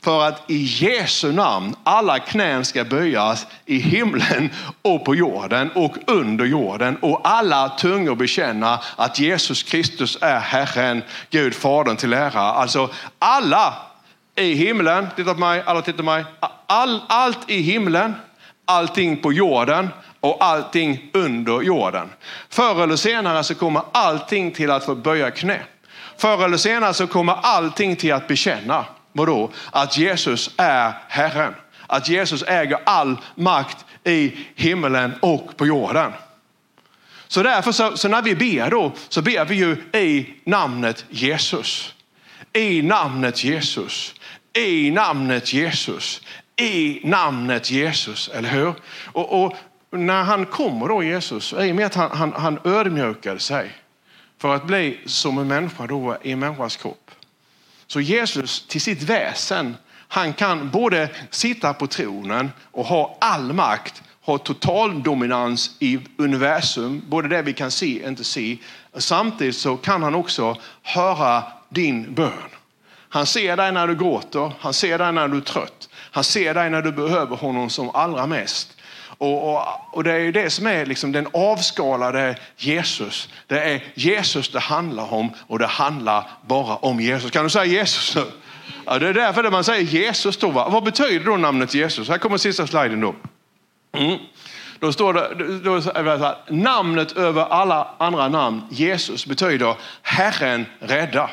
För 0.02 0.24
att 0.24 0.44
i 0.48 0.64
Jesu 0.64 1.32
namn 1.32 1.76
alla 1.84 2.20
knän 2.20 2.66
ska 2.66 2.84
böjas 2.84 3.48
i 3.66 3.78
himlen 3.78 4.50
och 4.82 5.06
på 5.06 5.16
jorden 5.16 5.72
och 5.76 5.96
under 6.08 6.46
jorden 6.46 6.98
och 7.02 7.22
alla 7.24 7.70
tungor 7.70 8.16
bekänna 8.16 8.80
att 8.96 9.20
Jesus 9.20 9.64
Kristus 9.64 10.18
är 10.22 10.40
Herren, 10.40 11.04
Gud 11.30 11.56
Fadern 11.56 11.96
till 11.96 12.14
ära. 12.14 12.42
Alltså 12.42 12.90
alla 13.20 13.74
i 14.36 14.54
himlen, 14.54 15.08
titta 15.16 15.34
på 15.34 15.40
mig, 15.40 15.64
alla 15.66 15.82
tittar 15.82 15.98
på 15.98 16.04
mig. 16.04 16.26
All, 16.68 17.02
allt 17.08 17.50
i 17.50 17.62
himlen, 17.62 18.16
allting 18.66 19.18
på 19.18 19.34
jorden 19.34 19.90
och 20.20 20.44
allting 20.44 21.10
under 21.14 21.62
jorden. 21.62 22.10
Förr 22.50 22.84
eller 22.84 22.96
senare 22.96 23.44
så 23.44 23.56
kommer 23.56 23.82
allting 23.92 24.52
till 24.52 24.72
att 24.72 24.86
få 24.86 24.96
böja 24.96 25.32
knä. 25.32 25.62
Förr 26.18 26.46
eller 26.46 26.58
senare 26.58 26.94
så 26.94 27.08
kommer 27.08 27.36
allting 27.42 27.96
till 27.96 28.14
att 28.14 28.28
bekänna 28.28 28.86
Vadå? 29.19 29.51
Att 29.71 29.97
Jesus 29.97 30.51
är 30.58 30.93
Herren. 31.08 31.55
att 31.88 32.10
Jesus 32.10 32.43
äger 32.43 32.79
all 32.84 33.17
makt 33.36 33.86
i 34.03 34.34
himmelen 34.55 35.13
och 35.21 35.58
på 35.58 35.67
jorden. 35.67 36.12
Så 37.27 37.43
därför 37.43 37.71
så, 37.71 37.97
så 37.97 38.08
när 38.08 38.21
vi 38.21 38.36
ber 38.36 38.69
då 38.69 38.91
så 39.10 39.21
ber 39.21 39.45
vi 39.45 39.55
ju 39.55 39.99
i 39.99 40.34
namnet 40.43 41.05
Jesus. 41.10 41.93
I 42.53 42.82
namnet 42.82 43.43
Jesus. 43.43 44.15
I 44.53 44.91
namnet 44.91 45.53
Jesus. 45.53 46.21
I 46.55 47.01
namnet 47.03 47.71
Jesus, 47.71 48.29
eller 48.34 48.49
hur? 48.49 48.73
Och, 49.05 49.43
och 49.43 49.55
när 49.91 50.23
han 50.23 50.45
kommer 50.45 50.88
då 50.88 51.03
Jesus, 51.03 51.53
i 51.53 51.71
och 51.71 51.75
med 51.75 51.86
att 51.86 51.95
han, 51.95 52.12
han, 52.12 52.34
han 52.34 52.60
ödmjukade 52.63 53.39
sig 53.39 53.71
för 54.38 54.55
att 54.55 54.65
bli 54.65 54.99
som 55.05 55.38
en 55.38 55.47
människa 55.47 55.88
då 55.88 56.17
i 56.23 56.32
en 56.32 56.39
människas 56.39 56.77
kropp. 56.77 57.12
Så 57.91 58.02
Jesus 58.02 58.67
till 58.67 58.82
sitt 58.82 59.04
väsen, 59.04 59.78
han 60.08 60.34
kan 60.34 60.69
både 60.69 61.10
sitta 61.30 61.73
på 61.73 61.88
tronen 61.88 62.52
och 62.71 62.86
ha 62.86 63.17
all 63.21 63.54
makt, 63.54 64.04
ha 64.21 64.38
total 64.38 65.04
dominans 65.04 65.71
i 65.80 65.99
universum, 66.17 67.02
både 67.08 67.28
det 67.28 67.41
vi 67.41 67.54
kan 67.54 67.71
se 67.71 68.04
och 68.04 68.08
inte 68.08 68.23
se. 68.23 68.58
Samtidigt 68.97 69.56
så 69.56 69.78
kan 69.78 70.04
han 70.04 70.15
också 70.15 70.58
höra 70.84 71.43
din 71.69 72.13
bön. 72.13 72.49
Han 73.10 73.25
ser 73.25 73.58
dig 73.58 73.71
när 73.71 73.88
du 73.88 73.95
gråter, 73.95 74.52
han 74.60 74.73
ser 74.73 74.97
dig 74.97 75.12
när 75.12 75.28
du 75.28 75.38
är 75.38 75.41
trött, 75.41 75.89
han 75.93 76.23
ser 76.23 76.54
dig 76.54 76.69
när 76.69 76.82
du 76.82 76.91
behöver 76.91 77.36
honom 77.36 77.69
som 77.69 77.89
allra 77.89 78.28
mest. 78.28 78.78
Och, 79.19 79.53
och, 79.53 79.63
och, 79.91 80.03
det 80.03 80.12
är 80.12 80.19
ju 80.19 80.32
det 80.32 80.49
som 80.49 80.67
är 80.67 80.86
liksom 80.86 81.12
den 81.12 81.27
avskalade 81.34 82.36
Jesus. 82.58 83.29
Det 83.47 83.60
är 83.60 83.84
Jesus 83.93 84.49
det 84.49 84.60
handlar 84.60 85.13
om 85.13 85.32
och 85.47 85.60
det 85.60 85.67
handlar 85.67 86.27
bara 86.47 86.75
om 86.75 86.99
Jesus. 86.99 87.32
Kan 87.32 87.43
du 87.43 87.49
säga 87.49 87.65
Jesus 87.65 88.15
nu? 88.15 88.25
Ja, 88.86 88.99
det 88.99 89.08
är 89.08 89.13
därför 89.13 89.51
man 89.51 89.63
säger 89.63 89.84
Jesus. 89.84 90.38
Då, 90.38 90.49
va? 90.49 90.69
Vad 90.69 90.84
betyder 90.84 91.25
då 91.25 91.38
namnet 91.38 91.73
Jesus? 91.73 92.10
Här 92.10 92.17
kommer 92.17 92.38
sista 92.38 92.67
sliden 92.67 93.01
då. 93.01 93.15
Mm. 93.97 94.19
Då 94.79 94.93
står 94.93 95.13
det, 95.13 95.60
då 95.63 95.75
är 95.75 96.03
det 96.03 96.17
här, 96.17 96.36
namnet 96.49 97.12
över 97.12 97.45
alla 97.45 97.88
andra 97.97 98.27
namn, 98.27 98.62
Jesus, 98.69 99.25
betyder 99.25 99.75
Herren 100.01 100.65
rädda. 100.79 101.29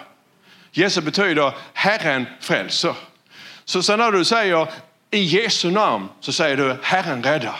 Jesus 0.72 1.04
betyder 1.04 1.52
Herren 1.72 2.26
frälser. 2.40 2.94
Så 3.64 3.82
sen 3.82 3.98
när 3.98 4.12
du 4.12 4.24
säger 4.24 4.68
i 5.10 5.18
Jesu 5.18 5.70
namn 5.70 6.08
så 6.20 6.32
säger 6.32 6.56
du 6.56 6.76
Herren 6.82 7.22
rädda. 7.22 7.54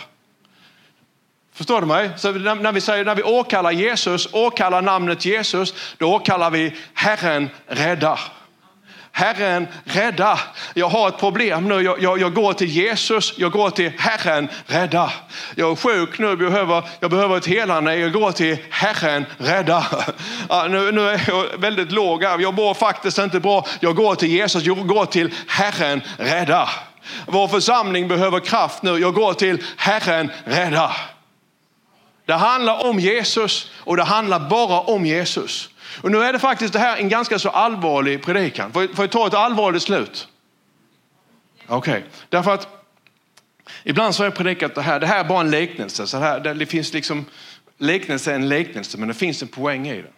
Förstår 1.57 1.81
du 1.81 1.87
mig? 1.87 2.11
Så 2.17 2.33
när, 2.33 2.73
vi 2.73 2.81
säger, 2.81 3.05
när 3.05 3.15
vi 3.15 3.23
åkallar 3.23 3.71
Jesus, 3.71 4.29
åkallar 4.33 4.83
namnet 4.83 5.25
Jesus, 5.25 5.75
då 5.99 6.15
åkallar 6.15 6.51
vi 6.51 6.77
Herren 6.95 7.51
rädda. 7.67 8.19
Herren 9.13 9.67
rädda. 9.85 10.39
Jag 10.75 10.89
har 10.89 11.09
ett 11.09 11.19
problem 11.19 11.69
nu. 11.69 11.75
Jag, 11.75 12.03
jag, 12.03 12.21
jag, 12.21 12.35
går 12.35 12.53
till 12.53 12.69
Jesus, 12.69 13.35
jag 13.37 13.53
går 13.53 13.71
till 13.71 13.93
Herren 13.99 14.49
rädda. 14.67 15.13
Jag 15.55 15.71
är 15.71 15.77
sjuk 15.77 16.19
nu, 16.19 16.27
jag 16.27 16.39
behöver, 16.39 16.83
jag 17.01 17.11
behöver 17.11 17.37
ett 17.37 17.47
helande. 17.47 17.97
Jag 17.97 18.13
går 18.13 18.33
till 18.33 18.57
Herren 18.71 19.27
rädda. 19.39 19.87
Ja, 20.49 20.67
nu, 20.71 20.93
nu 20.93 21.09
är 21.09 21.25
jag 21.29 21.47
väldigt 21.59 21.93
låg 21.93 22.25
här. 22.25 22.39
Jag 22.39 22.55
mår 22.55 22.75
faktiskt 22.75 23.19
inte 23.19 23.41
bra. 23.41 23.67
Jag 23.81 23.97
går 23.97 24.15
till 24.15 24.31
Jesus, 24.31 24.63
jag 24.63 24.87
går 24.87 25.07
till 25.07 25.35
Herren 25.47 26.03
rädda. 26.19 26.69
Vår 27.27 27.49
församling 27.49 28.09
behöver 28.09 28.41
kraft 28.41 28.83
nu. 28.83 28.99
Jag 28.99 29.15
går 29.15 29.35
till 29.35 29.65
Herren 29.77 30.31
rädda. 30.45 30.93
Det 32.27 32.35
handlar 32.35 32.87
om 32.87 32.99
Jesus 32.99 33.71
och 33.77 33.97
det 33.97 34.05
handlar 34.05 34.49
bara 34.49 34.81
om 34.81 35.07
Jesus. 35.07 35.71
Och 36.03 36.11
nu 36.11 36.23
är 36.23 36.33
det 36.33 36.39
faktiskt 36.39 36.73
det 36.73 36.79
här 36.79 36.97
en 36.97 37.09
ganska 37.09 37.39
så 37.39 37.49
allvarlig 37.49 38.25
predikan. 38.25 38.73
Får, 38.73 38.95
får 38.95 39.03
jag 39.05 39.11
ta 39.11 39.27
ett 39.27 39.35
allvarligt 39.35 39.83
slut? 39.83 40.29
Okej, 41.67 41.99
okay. 41.99 42.03
därför 42.29 42.55
att 42.55 42.69
ibland 43.85 44.15
så 44.15 44.23
har 44.23 44.27
jag 44.27 44.35
predikat 44.35 44.75
det 44.75 44.83
här, 44.83 45.01
det 45.01 45.07
här 45.07 45.21
är 45.21 45.25
bara 45.25 45.41
en 45.41 45.51
liknelse. 45.51 46.07
Så 46.07 46.19
här, 46.19 46.55
det 46.55 46.67
finns 46.67 46.93
liksom, 46.93 47.25
liknelse 47.79 48.31
är 48.31 48.35
en 48.35 48.49
liknelse 48.49 48.99
men 48.99 49.09
det 49.09 49.15
finns 49.15 49.43
en 49.43 49.49
poäng 49.49 49.89
i 49.89 50.03
den. 50.03 50.13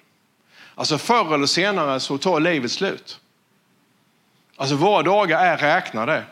Alltså 0.74 0.98
förr 0.98 1.34
eller 1.34 1.46
senare 1.46 2.00
så 2.00 2.18
tar 2.18 2.40
livet 2.40 2.70
slut. 2.70 3.20
Alltså 4.56 4.74
våra 4.74 5.02
dagar 5.02 5.44
är 5.44 5.56
räknade. 5.56 6.24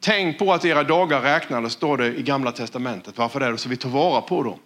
Tänk 0.00 0.38
på 0.38 0.52
att 0.52 0.64
era 0.64 0.82
dagar 0.82 1.20
räknade, 1.20 1.70
står 1.70 1.96
det 1.96 2.06
i 2.06 2.22
gamla 2.22 2.52
testamentet. 2.52 3.18
Varför 3.18 3.40
det? 3.40 3.58
Så 3.58 3.68
vi 3.68 3.76
tar 3.76 3.88
vara 3.88 4.20
på 4.20 4.42
dem. 4.42 4.58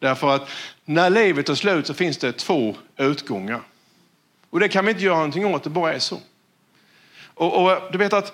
Därför 0.00 0.28
att 0.28 0.48
när 0.84 1.10
livet 1.10 1.46
tar 1.46 1.54
slut 1.54 1.86
så 1.86 1.94
finns 1.94 2.18
det 2.18 2.32
två 2.32 2.76
utgångar. 2.96 3.60
Och 4.50 4.60
det 4.60 4.68
kan 4.68 4.84
vi 4.84 4.90
inte 4.90 5.04
göra 5.04 5.16
någonting 5.16 5.46
åt, 5.46 5.64
det 5.64 5.70
bara 5.70 5.94
är 5.94 5.98
så. 5.98 6.20
Och, 7.34 7.64
och 7.64 7.92
du 7.92 7.98
vet 7.98 8.12
att 8.12 8.32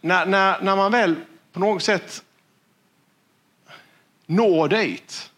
när, 0.00 0.26
när, 0.26 0.62
när 0.62 0.76
man 0.76 0.92
väl 0.92 1.16
på 1.52 1.60
något 1.60 1.82
sätt 1.82 2.24
når 4.26 4.68
dit 4.68 5.30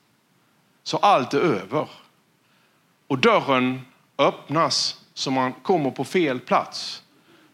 så 0.83 0.97
allt 0.97 1.35
är 1.35 1.41
över 1.41 1.89
och 3.07 3.19
dörren 3.19 3.81
öppnas 4.19 5.01
så 5.15 5.31
man 5.31 5.53
kommer 5.53 5.91
på 5.91 6.05
fel 6.05 6.41
plats. 6.41 7.03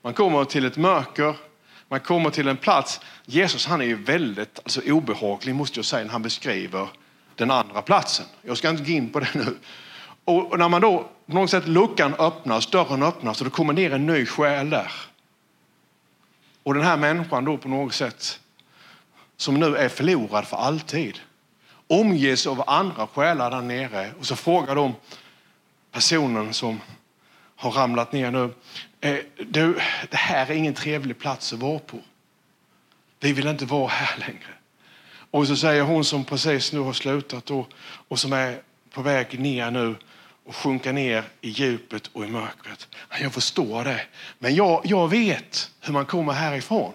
Man 0.02 0.14
kommer 0.14 0.44
till 0.44 0.64
ett 0.64 0.76
mörker 0.76 1.36
man 1.90 2.00
kommer 2.00 2.31
till 2.31 2.48
en 2.48 2.57
plats. 2.57 3.00
Jesus 3.24 3.66
han 3.66 3.81
är 3.81 3.85
ju 3.85 3.94
väldigt 3.94 4.59
alltså, 4.59 4.81
obehaglig 4.81 5.55
måste 5.55 5.79
jag 5.79 5.85
säga 5.85 6.05
när 6.05 6.12
han 6.12 6.22
beskriver 6.22 6.88
den 7.35 7.50
andra 7.50 7.83
platsen. 7.83 8.26
Jag 8.42 8.57
ska 8.57 8.68
inte 8.68 8.83
gå 8.83 8.90
in 8.90 9.11
på 9.11 9.20
det 9.20 9.35
nu. 9.35 9.59
Och 10.24 10.59
när 10.59 10.68
man 10.68 10.81
då 10.81 11.11
på 11.26 11.35
något 11.35 11.50
sätt 11.50 11.68
luckan 11.68 12.14
öppnas, 12.14 12.66
dörren 12.66 13.03
öppnas 13.03 13.40
och 13.40 13.44
det 13.44 13.50
kommer 13.50 13.72
ner 13.72 13.92
en 13.92 14.07
ny 14.07 14.26
själ 14.26 14.70
där. 14.70 14.92
Och 16.62 16.74
den 16.74 16.83
här 16.83 16.96
människan 16.96 17.44
då 17.44 17.57
på 17.57 17.68
något 17.68 17.94
sätt 17.94 18.40
som 19.37 19.55
nu 19.55 19.76
är 19.76 19.88
förlorad 19.88 20.46
för 20.46 20.57
alltid 20.57 21.18
omges 21.87 22.46
av 22.46 22.64
andra 22.66 23.07
själar 23.07 23.50
där 23.50 23.61
nere 23.61 24.12
och 24.18 24.26
så 24.26 24.37
frågar 24.37 24.74
de 24.74 24.94
personen 25.92 26.55
som 26.55 26.81
har 27.60 27.70
ramlat 27.70 28.12
ner 28.12 28.30
nu. 28.30 28.54
Eh, 29.00 29.16
du, 29.48 29.80
det 30.10 30.16
här 30.16 30.50
är 30.50 30.54
ingen 30.54 30.74
trevlig 30.74 31.18
plats 31.18 31.52
att 31.52 31.58
vara 31.58 31.78
på. 31.78 31.98
Vi 33.20 33.32
vill 33.32 33.46
inte 33.46 33.64
vara 33.64 33.88
här 33.88 34.18
längre. 34.18 34.54
Och 35.30 35.46
så 35.46 35.56
säger 35.56 35.82
hon 35.82 36.04
som 36.04 36.24
precis 36.24 36.72
nu 36.72 36.78
har 36.78 36.92
slutat 36.92 37.50
och, 37.50 37.68
och 38.08 38.18
som 38.18 38.32
är 38.32 38.60
på 38.90 39.02
väg 39.02 39.40
ner 39.40 39.70
nu 39.70 39.96
och 40.46 40.56
sjunka 40.56 40.92
ner 40.92 41.24
i 41.40 41.48
djupet 41.48 42.06
och 42.06 42.24
i 42.24 42.28
mörkret. 42.28 42.88
Jag 43.20 43.32
förstår 43.32 43.84
det, 43.84 44.00
men 44.38 44.54
jag, 44.54 44.80
jag 44.84 45.08
vet 45.08 45.70
hur 45.80 45.92
man 45.92 46.06
kommer 46.06 46.32
härifrån. 46.32 46.92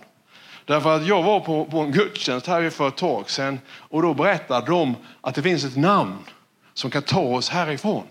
Därför 0.66 0.96
att 0.96 1.08
jag 1.08 1.24
var 1.24 1.40
på, 1.40 1.66
på 1.66 1.80
en 1.80 1.92
gudstjänst 1.92 2.48
här 2.48 2.70
för 2.70 2.88
ett 2.88 2.98
tag 2.98 3.30
sedan 3.30 3.60
och 3.68 4.02
då 4.02 4.14
berättade 4.14 4.72
de 4.72 4.96
att 5.22 5.36
det 5.36 5.42
finns 5.42 5.64
ett 5.64 5.78
namn 5.78 6.18
som 6.74 6.92
kan 6.92 7.02
ta 7.02 7.22
oss 7.22 7.50
härifrån. 7.50 8.08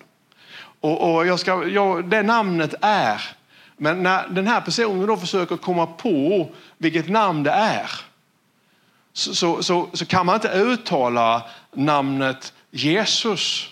Och, 0.84 1.14
och 1.14 1.26
jag 1.26 1.40
ska, 1.40 1.68
jag, 1.68 2.08
det 2.08 2.22
namnet 2.22 2.74
är 2.80 3.22
men 3.76 4.02
när 4.02 4.28
den 4.28 4.46
här 4.46 4.60
personen 4.60 5.06
då 5.06 5.16
försöker 5.16 5.56
komma 5.56 5.86
på 5.86 6.48
vilket 6.78 7.08
namn 7.08 7.42
det 7.42 7.50
är 7.50 7.90
så, 9.12 9.34
så, 9.34 9.62
så, 9.62 9.88
så 9.92 10.06
kan 10.06 10.26
man 10.26 10.34
inte 10.34 10.48
uttala 10.48 11.42
namnet 11.72 12.52
Jesus 12.70 13.70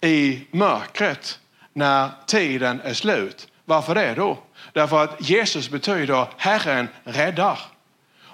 i 0.00 0.40
mörkret 0.50 1.38
när 1.72 2.10
tiden 2.26 2.80
är 2.84 2.94
slut. 2.94 3.48
Varför 3.64 3.94
det 3.94 4.14
då? 4.14 4.38
Därför 4.72 5.04
att 5.04 5.28
Jesus 5.28 5.70
betyder 5.70 6.26
Herren 6.36 6.88
räddar. 7.04 7.58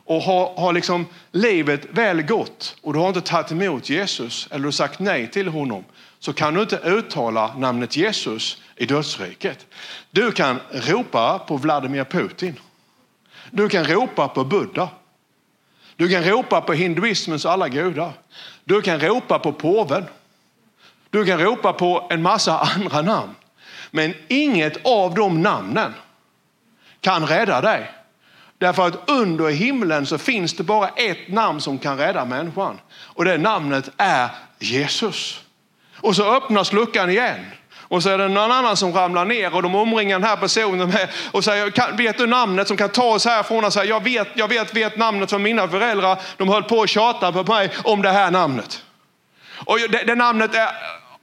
Och 0.04 0.22
har, 0.22 0.54
har 0.56 0.72
liksom 0.72 1.06
livet 1.32 1.86
väl 1.90 2.22
gått 2.22 2.76
och 2.82 2.92
du 2.92 2.98
har 2.98 3.08
inte 3.08 3.20
tagit 3.20 3.52
emot 3.52 3.90
Jesus 3.90 4.48
eller 4.50 4.66
du 4.66 4.72
sagt 4.72 4.98
nej 4.98 5.30
till 5.30 5.48
honom 5.48 5.84
så 6.22 6.32
kan 6.32 6.54
du 6.54 6.62
inte 6.62 6.76
uttala 6.76 7.54
namnet 7.56 7.96
Jesus 7.96 8.62
i 8.76 8.86
dödsriket. 8.86 9.66
Du 10.10 10.32
kan 10.32 10.60
ropa 10.70 11.38
på 11.38 11.56
Vladimir 11.56 12.04
Putin. 12.04 12.60
Du 13.50 13.68
kan 13.68 13.84
ropa 13.84 14.28
på 14.28 14.44
Buddha. 14.44 14.88
Du 15.96 16.08
kan 16.08 16.24
ropa 16.24 16.60
på 16.60 16.72
hinduismens 16.72 17.46
alla 17.46 17.68
gudar. 17.68 18.12
Du 18.64 18.82
kan 18.82 19.00
ropa 19.00 19.38
på 19.38 19.52
påven. 19.52 20.04
Du 21.10 21.24
kan 21.24 21.38
ropa 21.38 21.72
på 21.72 22.06
en 22.10 22.22
massa 22.22 22.58
andra 22.76 23.02
namn. 23.02 23.34
Men 23.90 24.14
inget 24.28 24.86
av 24.86 25.14
de 25.14 25.42
namnen 25.42 25.94
kan 27.00 27.26
rädda 27.26 27.60
dig. 27.60 27.90
Därför 28.58 28.86
att 28.86 29.10
under 29.10 29.50
himlen 29.50 30.06
så 30.06 30.18
finns 30.18 30.56
det 30.56 30.62
bara 30.62 30.88
ett 30.88 31.28
namn 31.28 31.60
som 31.60 31.78
kan 31.78 31.98
rädda 31.98 32.24
människan. 32.24 32.80
Och 32.90 33.24
det 33.24 33.38
namnet 33.38 33.90
är 33.96 34.28
Jesus. 34.58 35.42
Och 36.02 36.16
så 36.16 36.36
öppnas 36.36 36.72
luckan 36.72 37.10
igen. 37.10 37.46
Och 37.92 38.02
så 38.02 38.10
är 38.10 38.18
det 38.18 38.28
någon 38.28 38.52
annan 38.52 38.76
som 38.76 38.92
ramlar 38.92 39.24
ner 39.24 39.54
och 39.54 39.62
de 39.62 39.74
omringar 39.74 40.18
den 40.18 40.28
här 40.28 40.36
personen 40.36 40.88
med 40.88 41.08
och 41.32 41.44
säger, 41.44 41.96
vet 41.96 42.18
du 42.18 42.26
namnet 42.26 42.68
som 42.68 42.76
kan 42.76 42.88
ta 42.88 43.04
oss 43.04 43.24
härifrån? 43.24 43.64
Och 43.64 43.72
säger, 43.72 43.88
jag 43.88 44.04
vet, 44.04 44.28
jag 44.34 44.48
vet, 44.48 44.76
vet 44.76 44.96
namnet 44.96 45.30
för 45.30 45.38
mina 45.38 45.68
föräldrar. 45.68 46.18
De 46.36 46.48
höll 46.48 46.62
på 46.62 46.82
att 46.82 46.88
tjata 46.88 47.32
på 47.32 47.52
mig 47.52 47.70
om 47.84 48.02
det 48.02 48.10
här 48.10 48.30
namnet. 48.30 48.82
Och 49.64 49.78
det, 49.78 50.02
det 50.06 50.14
namnet 50.14 50.54
är 50.54 50.68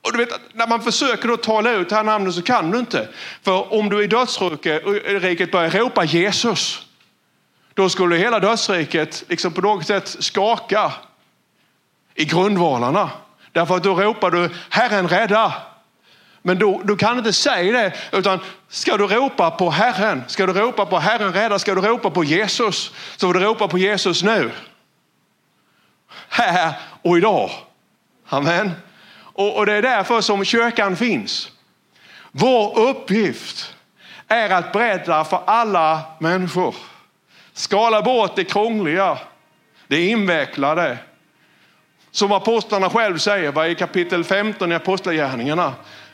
Och 0.01 0.11
du 0.11 0.17
vet, 0.17 0.39
när 0.53 0.67
man 0.67 0.81
försöker 0.81 1.29
att 1.29 1.43
tala 1.43 1.71
ut 1.71 1.89
det 1.89 1.95
här 1.95 2.03
namnet 2.03 2.33
så 2.33 2.41
kan 2.41 2.71
du 2.71 2.79
inte. 2.79 3.07
För 3.43 3.73
om 3.73 3.89
du 3.89 4.03
i 4.03 4.07
dödsriket 4.07 5.51
börjar 5.51 5.69
ropa 5.69 6.03
Jesus, 6.03 6.85
då 7.73 7.89
skulle 7.89 8.15
hela 8.15 8.39
dödsriket 8.39 9.23
liksom 9.27 9.53
på 9.53 9.61
något 9.61 9.87
sätt 9.87 10.15
skaka 10.19 10.93
i 12.15 12.25
grundvalarna. 12.25 13.09
Därför 13.59 13.77
att 13.77 13.83
då 13.83 13.95
ropar 13.95 14.31
du 14.31 14.49
Herren 14.69 15.07
rädda. 15.07 15.53
Men 16.41 16.59
du, 16.59 16.81
du 16.83 16.97
kan 16.97 17.17
inte 17.17 17.33
säga 17.33 17.81
det, 17.81 17.93
utan 18.17 18.39
ska 18.69 18.97
du 18.97 19.07
ropa 19.07 19.51
på 19.51 19.69
Herren, 19.69 20.23
ska 20.27 20.45
du 20.45 20.53
ropa 20.53 20.85
på 20.85 20.97
Herren 20.99 21.33
rädda, 21.33 21.59
ska 21.59 21.75
du 21.75 21.81
ropa 21.81 22.09
på 22.09 22.23
Jesus, 22.23 22.93
så 23.17 23.27
får 23.27 23.33
du 23.33 23.39
ropa 23.39 23.67
på 23.67 23.77
Jesus 23.77 24.23
nu. 24.23 24.51
Här 26.29 26.73
och 27.01 27.17
idag. 27.17 27.51
Amen. 28.29 28.71
Och, 29.17 29.57
och 29.57 29.65
det 29.65 29.73
är 29.73 29.81
därför 29.81 30.21
som 30.21 30.45
kyrkan 30.45 30.95
finns. 30.95 31.51
Vår 32.31 32.79
uppgift 32.79 33.75
är 34.27 34.49
att 34.49 34.71
berätta 34.71 35.23
för 35.23 35.41
alla 35.45 36.01
människor. 36.19 36.75
Skala 37.53 38.01
bort 38.01 38.35
det 38.35 38.43
krångliga, 38.43 39.17
det 39.87 40.05
invecklade. 40.05 40.97
Som 42.11 42.31
apostlarna 42.31 42.89
själv 42.89 43.17
säger 43.17 43.65
i 43.65 43.75
kapitel 43.75 44.23
15 44.23 44.71
i 44.71 44.75
Apostlagärningarna. 44.75 45.73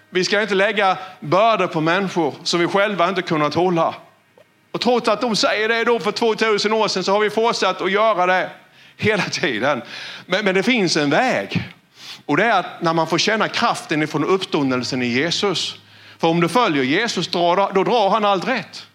Vi 0.10 0.23
ska 0.23 0.41
inte 0.41 0.55
lägga 0.55 0.97
bördor 1.19 1.67
på 1.67 1.81
människor 1.81 2.34
som 2.43 2.60
vi 2.60 2.67
själva 2.67 3.10
inte 3.10 3.21
kunnat 3.21 3.53
hålla. 3.53 3.95
Och 4.71 4.81
trots 4.81 5.10
att 5.10 5.21
de 5.21 5.36
säger 5.36 5.69
det 5.69 5.84
då 5.84 5.99
för 5.99 6.12
2000 6.12 6.73
år 6.73 6.88
sedan 6.88 7.03
så 7.03 7.12
har 7.12 7.19
vi 7.19 7.29
fortsatt 7.29 7.81
att 7.81 7.91
göra 7.91 8.25
det 8.25 8.49
hela 8.97 9.23
tiden. 9.23 9.81
Men, 10.25 10.45
men 10.45 10.55
det 10.55 10.63
finns 10.63 10.97
en 10.97 11.10
väg. 11.10 11.69
Och 12.25 12.38
det 12.38 12.43
är 12.43 12.60
att 12.60 12.81
när 12.81 12.93
man 12.93 13.08
får 13.08 13.17
känna 13.17 13.47
kraften 13.47 14.03
ifrån 14.03 14.23
uppståndelsen 14.23 15.01
i 15.01 15.08
Jesus. 15.08 15.75
För 16.17 16.27
om 16.27 16.41
du 16.41 16.49
följer 16.49 16.84
Jesus 16.84 17.27
då 17.27 17.55
drar 17.55 18.10
han 18.10 18.25
allt 18.25 18.47
rätt. 18.47 18.88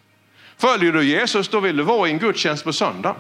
Följer 0.59 0.93
du 0.93 1.05
Jesus 1.05 1.49
då 1.49 1.61
vill 1.61 1.77
du 1.77 1.83
vara 1.83 2.09
i 2.09 2.13
en 2.13 2.19
gudstjänst 2.19 2.65
på 2.65 2.73
söndagen. 2.73 3.17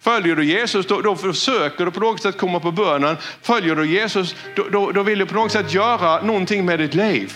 Följer 0.00 0.36
du 0.36 0.44
Jesus 0.44 0.86
då, 0.86 1.00
då 1.00 1.16
försöker 1.16 1.84
du 1.84 1.90
på 1.90 2.00
något 2.00 2.22
sätt 2.22 2.38
komma 2.38 2.60
på 2.60 2.72
bönen. 2.72 3.16
Följer 3.42 3.76
du 3.76 3.86
Jesus 3.86 4.34
då, 4.56 4.68
då, 4.68 4.92
då 4.92 5.02
vill 5.02 5.18
du 5.18 5.26
på 5.26 5.34
något 5.34 5.52
sätt 5.52 5.74
göra 5.74 6.22
någonting 6.22 6.64
med 6.64 6.78
ditt 6.78 6.94
liv. 6.94 7.32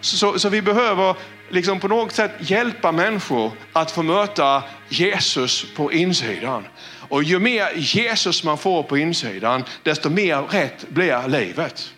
Så, 0.00 0.16
så, 0.16 0.38
så, 0.38 0.48
vi 0.48 0.62
behöver 0.62 1.14
liksom 1.48 1.80
på 1.80 1.88
något 1.88 2.12
sätt 2.12 2.30
hjälpa 2.38 2.92
människor 2.92 3.52
att 3.72 3.90
få 3.90 4.02
möta 4.02 4.62
Jesus 4.88 5.66
på 5.76 5.92
insidan. 5.92 6.64
Och 7.08 7.22
ju 7.22 7.38
mer 7.38 7.68
Jesus 7.76 8.44
man 8.44 8.58
får 8.58 8.82
på 8.82 8.98
insidan, 8.98 9.64
desto 9.82 10.10
mer 10.10 10.42
rätt 10.42 10.88
blir 10.88 11.28
livet. 11.28 11.92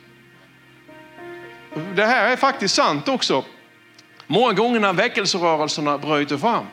Det 1.95 2.07
här 2.07 2.33
är 2.33 2.37
faktiskt 2.37 2.75
sant 2.75 3.09
också. 3.09 3.45
Många 4.27 4.53
gånger 4.53 4.81
när 4.81 4.93
väckelserörelserna 4.93 5.99
bryter 5.99 6.37
fram 6.39 6.67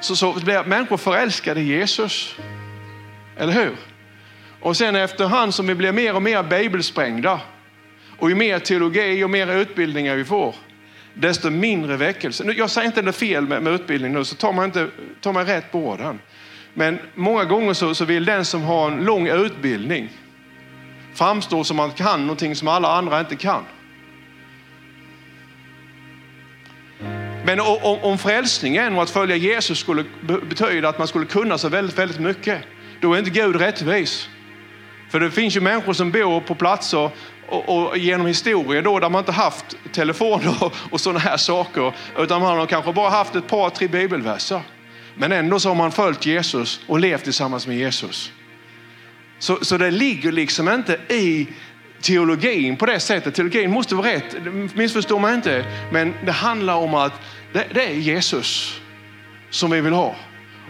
så, 0.00 0.16
så 0.16 0.32
blir 0.32 0.64
människor 0.64 0.96
förälskade 0.96 1.60
i 1.60 1.64
Jesus. 1.64 2.36
Eller 3.36 3.52
hur? 3.52 3.76
Och 4.60 4.76
sen 4.76 4.96
efterhand 4.96 5.54
som 5.54 5.66
vi 5.66 5.74
blir 5.74 5.92
mer 5.92 6.14
och 6.14 6.22
mer 6.22 6.42
bibelsprängda 6.42 7.40
och 8.18 8.28
ju 8.28 8.34
mer 8.34 8.58
teologi 8.58 9.24
och 9.24 9.30
mer 9.30 9.56
utbildningar 9.56 10.16
vi 10.16 10.24
får, 10.24 10.54
desto 11.14 11.50
mindre 11.50 11.96
väckelse. 11.96 12.44
Jag 12.56 12.70
säger 12.70 12.86
inte 12.86 13.02
det 13.02 13.12
fel 13.12 13.48
med, 13.48 13.62
med 13.62 13.72
utbildning 13.72 14.12
nu, 14.12 14.24
så 14.24 14.36
tar 14.36 14.52
man, 14.52 14.64
inte, 14.64 14.88
tar 15.20 15.32
man 15.32 15.46
rätt 15.46 15.72
på 15.72 15.78
orden. 15.78 16.18
Men 16.74 16.98
många 17.14 17.44
gånger 17.44 17.74
så, 17.74 17.94
så 17.94 18.04
vill 18.04 18.24
den 18.24 18.44
som 18.44 18.62
har 18.62 18.90
en 18.90 19.04
lång 19.04 19.28
utbildning 19.28 20.08
framstå 21.14 21.64
som 21.64 21.80
att 21.80 21.86
man 21.86 21.96
kan 21.96 22.20
någonting 22.20 22.56
som 22.56 22.68
alla 22.68 22.88
andra 22.88 23.20
inte 23.20 23.36
kan. 23.36 23.64
Men 27.46 27.60
om, 27.60 27.98
om 28.02 28.18
frälsningen 28.18 28.96
och 28.96 29.02
att 29.02 29.10
följa 29.10 29.36
Jesus 29.36 29.78
skulle 29.78 30.04
betyda 30.48 30.88
att 30.88 30.98
man 30.98 31.08
skulle 31.08 31.26
kunna 31.26 31.58
så 31.58 31.68
väldigt, 31.68 31.98
väldigt 31.98 32.20
mycket, 32.20 32.62
då 33.00 33.14
är 33.14 33.18
inte 33.18 33.30
Gud 33.30 33.56
rättvis. 33.56 34.28
För 35.10 35.20
det 35.20 35.30
finns 35.30 35.56
ju 35.56 35.60
människor 35.60 35.92
som 35.92 36.10
bor 36.10 36.40
på 36.40 36.54
platser 36.54 37.10
och, 37.48 37.88
och 37.88 37.98
genom 37.98 38.26
historien 38.26 38.84
då 38.84 38.98
där 38.98 39.10
man 39.10 39.18
inte 39.18 39.32
haft 39.32 39.64
telefoner 39.92 40.64
och, 40.64 40.74
och 40.90 41.00
sådana 41.00 41.18
här 41.18 41.36
saker, 41.36 41.92
utan 42.18 42.40
man 42.40 42.58
har 42.58 42.66
kanske 42.66 42.92
bara 42.92 43.10
haft 43.10 43.34
ett 43.34 43.48
par, 43.48 43.70
tre 43.70 43.88
bibelverser. 43.88 44.60
Men 45.14 45.32
ändå 45.32 45.60
så 45.60 45.68
har 45.68 45.74
man 45.74 45.92
följt 45.92 46.26
Jesus 46.26 46.80
och 46.86 47.00
levt 47.00 47.24
tillsammans 47.24 47.66
med 47.66 47.76
Jesus. 47.76 48.32
Så, 49.38 49.64
så 49.64 49.78
det 49.78 49.90
ligger 49.90 50.32
liksom 50.32 50.68
inte 50.68 51.00
i 51.08 51.48
teologin 52.06 52.76
på 52.76 52.86
det 52.86 53.00
sättet. 53.00 53.34
Teologin 53.34 53.70
måste 53.70 53.94
vara 53.94 54.06
rätt, 54.06 54.36
missförstå 54.74 55.18
mig 55.18 55.34
inte. 55.34 55.64
Men 55.92 56.14
det 56.24 56.32
handlar 56.32 56.74
om 56.74 56.94
att 56.94 57.12
det, 57.52 57.66
det 57.74 57.84
är 57.84 57.94
Jesus 57.94 58.80
som 59.50 59.70
vi 59.70 59.80
vill 59.80 59.92
ha. 59.92 60.16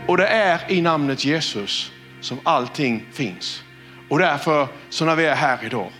Och 0.06 0.16
det 0.16 0.26
är 0.26 0.60
i 0.68 0.80
namnet 0.80 1.24
Jesus 1.24 1.92
som 2.20 2.40
allting 2.42 3.06
finns. 3.12 3.62
Och 4.08 4.18
därför, 4.18 4.68
så 4.88 5.04
när 5.04 5.16
vi 5.16 5.24
är 5.24 5.34
här 5.34 5.58
idag 5.64 5.90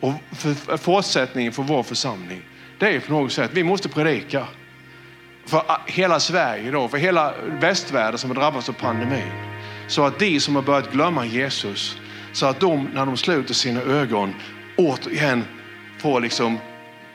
och 0.00 0.12
för 0.32 0.76
fortsättningen 0.76 1.52
för 1.52 1.62
vår 1.62 1.82
församling, 1.82 2.42
det 2.78 2.88
är 2.88 3.00
på 3.00 3.12
något 3.12 3.32
sätt, 3.32 3.50
vi 3.54 3.64
måste 3.64 3.88
predika 3.88 4.46
för 5.46 5.62
hela 5.86 6.20
Sverige 6.20 6.68
idag, 6.68 6.90
för 6.90 6.98
hela 6.98 7.34
västvärlden 7.60 8.18
som 8.18 8.30
har 8.30 8.34
drabbats 8.34 8.68
av 8.68 8.72
pandemin. 8.72 9.32
Så 9.88 10.04
att 10.04 10.18
de 10.18 10.40
som 10.40 10.54
har 10.54 10.62
börjat 10.62 10.92
glömma 10.92 11.26
Jesus, 11.26 11.96
så 12.32 12.46
att 12.46 12.60
de 12.60 12.90
när 12.94 13.06
de 13.06 13.16
sluter 13.16 13.54
sina 13.54 13.80
ögon 13.80 14.34
återigen 14.80 15.44
får 15.98 16.20
liksom 16.20 16.58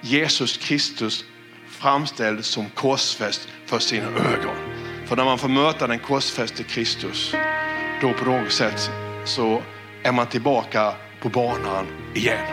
Jesus 0.02 0.58
Kristus 0.58 1.26
framställd 1.70 2.46
som 2.46 2.70
korsfäst 2.70 3.48
för 3.66 3.80
sina 3.80 4.08
ögon. 4.08 4.56
För 5.06 5.16
när 5.16 5.26
man 5.26 5.38
får 5.38 5.50
möta 5.50 5.88
den 5.88 6.00
korsfäste 6.00 6.64
Kristus, 6.64 7.36
då 8.02 8.14
på 8.14 8.26
något 8.26 8.52
sätt 8.52 8.92
så 9.26 9.62
är 10.04 10.12
man 10.12 10.28
tillbaka 10.28 10.94
på 11.22 11.30
banan 11.30 11.86
igen. 12.14 12.46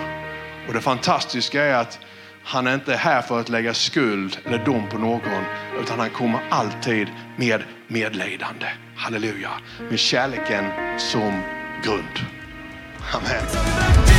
Och 0.68 0.75
det 0.75 0.81
fantastiska 0.81 1.62
är 1.62 1.75
att 1.75 1.98
han 2.44 2.66
är 2.66 2.75
inte 2.75 2.94
här 2.94 3.22
för 3.22 3.40
att 3.40 3.48
lägga 3.48 3.75
skuld 3.75 4.38
eller 4.44 4.64
dom 4.64 4.88
på 4.88 4.98
någon, 4.98 5.44
utan 5.83 5.98
han 5.98 6.11
kommer 6.11 6.40
alltid 6.51 7.09
med 7.37 7.62
medlidande. 7.88 8.66
Halleluja. 8.96 9.51
Med 9.90 9.98
kärleken 9.98 10.64
som 10.98 11.42
grund. 11.85 12.27
Amen. 13.12 14.12